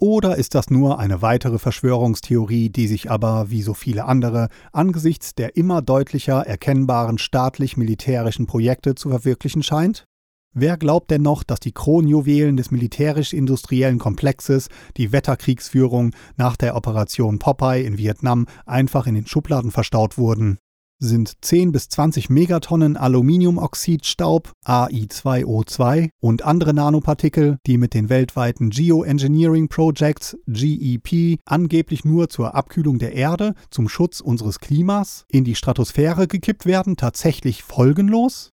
Oder 0.00 0.36
ist 0.36 0.54
das 0.54 0.70
nur 0.70 0.98
eine 0.98 1.20
weitere 1.20 1.58
Verschwörungstheorie, 1.58 2.70
die 2.70 2.86
sich 2.86 3.10
aber, 3.10 3.50
wie 3.50 3.60
so 3.60 3.74
viele 3.74 4.06
andere, 4.06 4.48
angesichts 4.72 5.34
der 5.34 5.58
immer 5.58 5.82
deutlicher 5.82 6.40
erkennbaren 6.46 7.18
staatlich-militärischen 7.18 8.46
Projekte 8.46 8.94
zu 8.94 9.10
verwirklichen 9.10 9.62
scheint? 9.62 10.06
Wer 10.54 10.78
glaubt 10.78 11.10
denn 11.10 11.20
noch, 11.20 11.42
dass 11.42 11.60
die 11.60 11.72
Kronjuwelen 11.72 12.56
des 12.56 12.70
militärisch-industriellen 12.70 13.98
Komplexes, 13.98 14.70
die 14.96 15.12
Wetterkriegsführung 15.12 16.12
nach 16.38 16.56
der 16.56 16.76
Operation 16.76 17.38
Popeye 17.38 17.84
in 17.84 17.98
Vietnam, 17.98 18.46
einfach 18.64 19.06
in 19.06 19.14
den 19.14 19.26
Schubladen 19.26 19.70
verstaut 19.70 20.16
wurden? 20.16 20.56
Sind 21.02 21.32
10 21.40 21.72
bis 21.72 21.88
20 21.88 22.28
Megatonnen 22.28 22.98
Aluminiumoxidstaub 22.98 24.52
AI2O2 24.66 26.10
und 26.20 26.44
andere 26.44 26.74
Nanopartikel, 26.74 27.56
die 27.66 27.78
mit 27.78 27.94
den 27.94 28.10
weltweiten 28.10 28.68
Geoengineering 28.68 29.70
Projects 29.70 30.36
GEP 30.46 31.38
angeblich 31.46 32.04
nur 32.04 32.28
zur 32.28 32.54
Abkühlung 32.54 32.98
der 32.98 33.14
Erde 33.14 33.54
zum 33.70 33.88
Schutz 33.88 34.20
unseres 34.20 34.58
Klimas 34.58 35.24
in 35.30 35.44
die 35.44 35.54
Stratosphäre 35.54 36.28
gekippt 36.28 36.66
werden, 36.66 36.98
tatsächlich 36.98 37.62
folgenlos? 37.62 38.50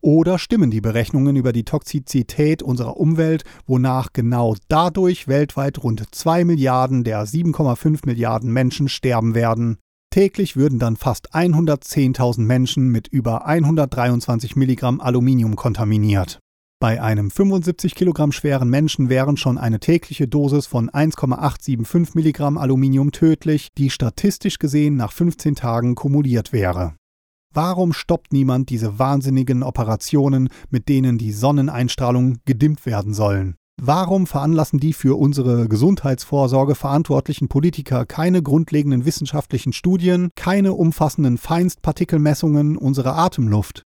Oder 0.00 0.38
stimmen 0.38 0.70
die 0.70 0.80
Berechnungen 0.80 1.36
über 1.36 1.52
die 1.52 1.66
Toxizität 1.66 2.62
unserer 2.62 2.96
Umwelt, 2.96 3.44
wonach 3.66 4.14
genau 4.14 4.56
dadurch 4.68 5.28
weltweit 5.28 5.84
rund 5.84 6.02
2 6.10 6.46
Milliarden 6.46 7.04
der 7.04 7.26
7,5 7.26 8.06
Milliarden 8.06 8.50
Menschen 8.50 8.88
sterben 8.88 9.34
werden? 9.34 9.76
Täglich 10.12 10.56
würden 10.56 10.80
dann 10.80 10.96
fast 10.96 11.34
110.000 11.34 12.40
Menschen 12.40 12.88
mit 12.88 13.06
über 13.06 13.46
123 13.46 14.56
Milligramm 14.56 15.00
Aluminium 15.00 15.54
kontaminiert. 15.54 16.40
Bei 16.80 17.00
einem 17.00 17.30
75 17.30 17.94
Kilogramm 17.94 18.32
schweren 18.32 18.68
Menschen 18.68 19.08
wären 19.08 19.36
schon 19.36 19.56
eine 19.56 19.78
tägliche 19.78 20.26
Dosis 20.26 20.66
von 20.66 20.88
1,875 20.88 22.16
Milligramm 22.16 22.58
Aluminium 22.58 23.12
tödlich, 23.12 23.68
die 23.78 23.90
statistisch 23.90 24.58
gesehen 24.58 24.96
nach 24.96 25.12
15 25.12 25.54
Tagen 25.54 25.94
kumuliert 25.94 26.52
wäre. 26.52 26.94
Warum 27.54 27.92
stoppt 27.92 28.32
niemand 28.32 28.70
diese 28.70 28.98
wahnsinnigen 28.98 29.62
Operationen, 29.62 30.48
mit 30.70 30.88
denen 30.88 31.18
die 31.18 31.32
Sonneneinstrahlung 31.32 32.38
gedimmt 32.46 32.84
werden 32.84 33.14
sollen? 33.14 33.54
Warum 33.82 34.26
veranlassen 34.26 34.78
die 34.78 34.92
für 34.92 35.18
unsere 35.18 35.66
Gesundheitsvorsorge 35.66 36.74
verantwortlichen 36.74 37.48
Politiker 37.48 38.04
keine 38.04 38.42
grundlegenden 38.42 39.06
wissenschaftlichen 39.06 39.72
Studien, 39.72 40.28
keine 40.36 40.74
umfassenden 40.74 41.38
Feinstpartikelmessungen 41.38 42.76
unserer 42.76 43.16
Atemluft? 43.16 43.84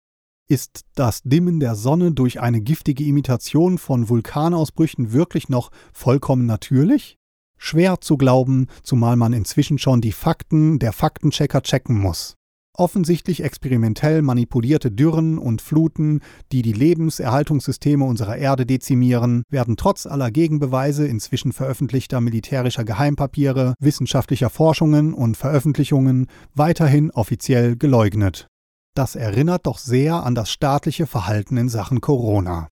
Ist 0.48 0.80
das 0.96 1.22
Dimmen 1.22 1.60
der 1.60 1.76
Sonne 1.76 2.10
durch 2.10 2.40
eine 2.40 2.60
giftige 2.60 3.04
Imitation 3.04 3.78
von 3.78 4.08
Vulkanausbrüchen 4.08 5.12
wirklich 5.12 5.48
noch 5.48 5.70
vollkommen 5.92 6.44
natürlich? 6.44 7.16
Schwer 7.56 8.00
zu 8.00 8.16
glauben, 8.16 8.66
zumal 8.82 9.14
man 9.14 9.32
inzwischen 9.32 9.78
schon 9.78 10.00
die 10.00 10.10
Fakten 10.10 10.80
der 10.80 10.92
Faktenchecker 10.92 11.62
checken 11.62 12.00
muss. 12.00 12.34
Offensichtlich 12.76 13.44
experimentell 13.44 14.20
manipulierte 14.22 14.90
Dürren 14.90 15.38
und 15.38 15.62
Fluten, 15.62 16.20
die 16.50 16.62
die 16.62 16.72
Lebenserhaltungssysteme 16.72 18.04
unserer 18.04 18.36
Erde 18.36 18.66
dezimieren, 18.66 19.44
werden 19.48 19.76
trotz 19.76 20.06
aller 20.06 20.32
Gegenbeweise 20.32 21.06
inzwischen 21.06 21.52
veröffentlichter 21.52 22.20
militärischer 22.20 22.84
Geheimpapiere, 22.84 23.74
wissenschaftlicher 23.78 24.50
Forschungen 24.50 25.14
und 25.14 25.36
Veröffentlichungen 25.36 26.26
weiterhin 26.52 27.12
offiziell 27.12 27.76
geleugnet. 27.76 28.48
Das 28.96 29.14
erinnert 29.14 29.66
doch 29.66 29.78
sehr 29.78 30.24
an 30.24 30.34
das 30.34 30.50
staatliche 30.50 31.06
Verhalten 31.06 31.56
in 31.56 31.68
Sachen 31.68 32.00
Corona. 32.00 32.68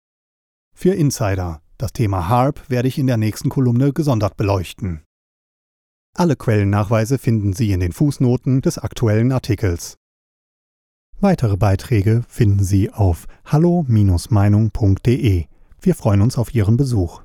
Für 0.74 0.94
Insider. 0.94 1.60
Das 1.78 1.92
Thema 1.92 2.28
HARP 2.28 2.68
werde 2.68 2.88
ich 2.88 2.98
in 2.98 3.06
der 3.06 3.16
nächsten 3.18 3.50
Kolumne 3.50 3.92
gesondert 3.92 4.36
beleuchten. 4.36 5.02
Alle 6.14 6.37
Quellennachweise 6.37 7.16
finden 7.16 7.55
Sie 7.55 7.72
in 7.72 7.81
den 7.81 7.92
Fußnoten 7.92 8.61
des 8.61 8.77
aktuellen 8.79 9.33
Artikels. 9.33 9.96
Weitere 11.20 11.57
Beiträge 11.57 12.22
finden 12.29 12.64
Sie 12.64 12.90
auf 12.90 13.27
hallo-meinung.de. 13.46 15.46
Wir 15.81 15.94
freuen 15.94 16.20
uns 16.20 16.37
auf 16.37 16.55
Ihren 16.55 16.77
Besuch. 16.77 17.22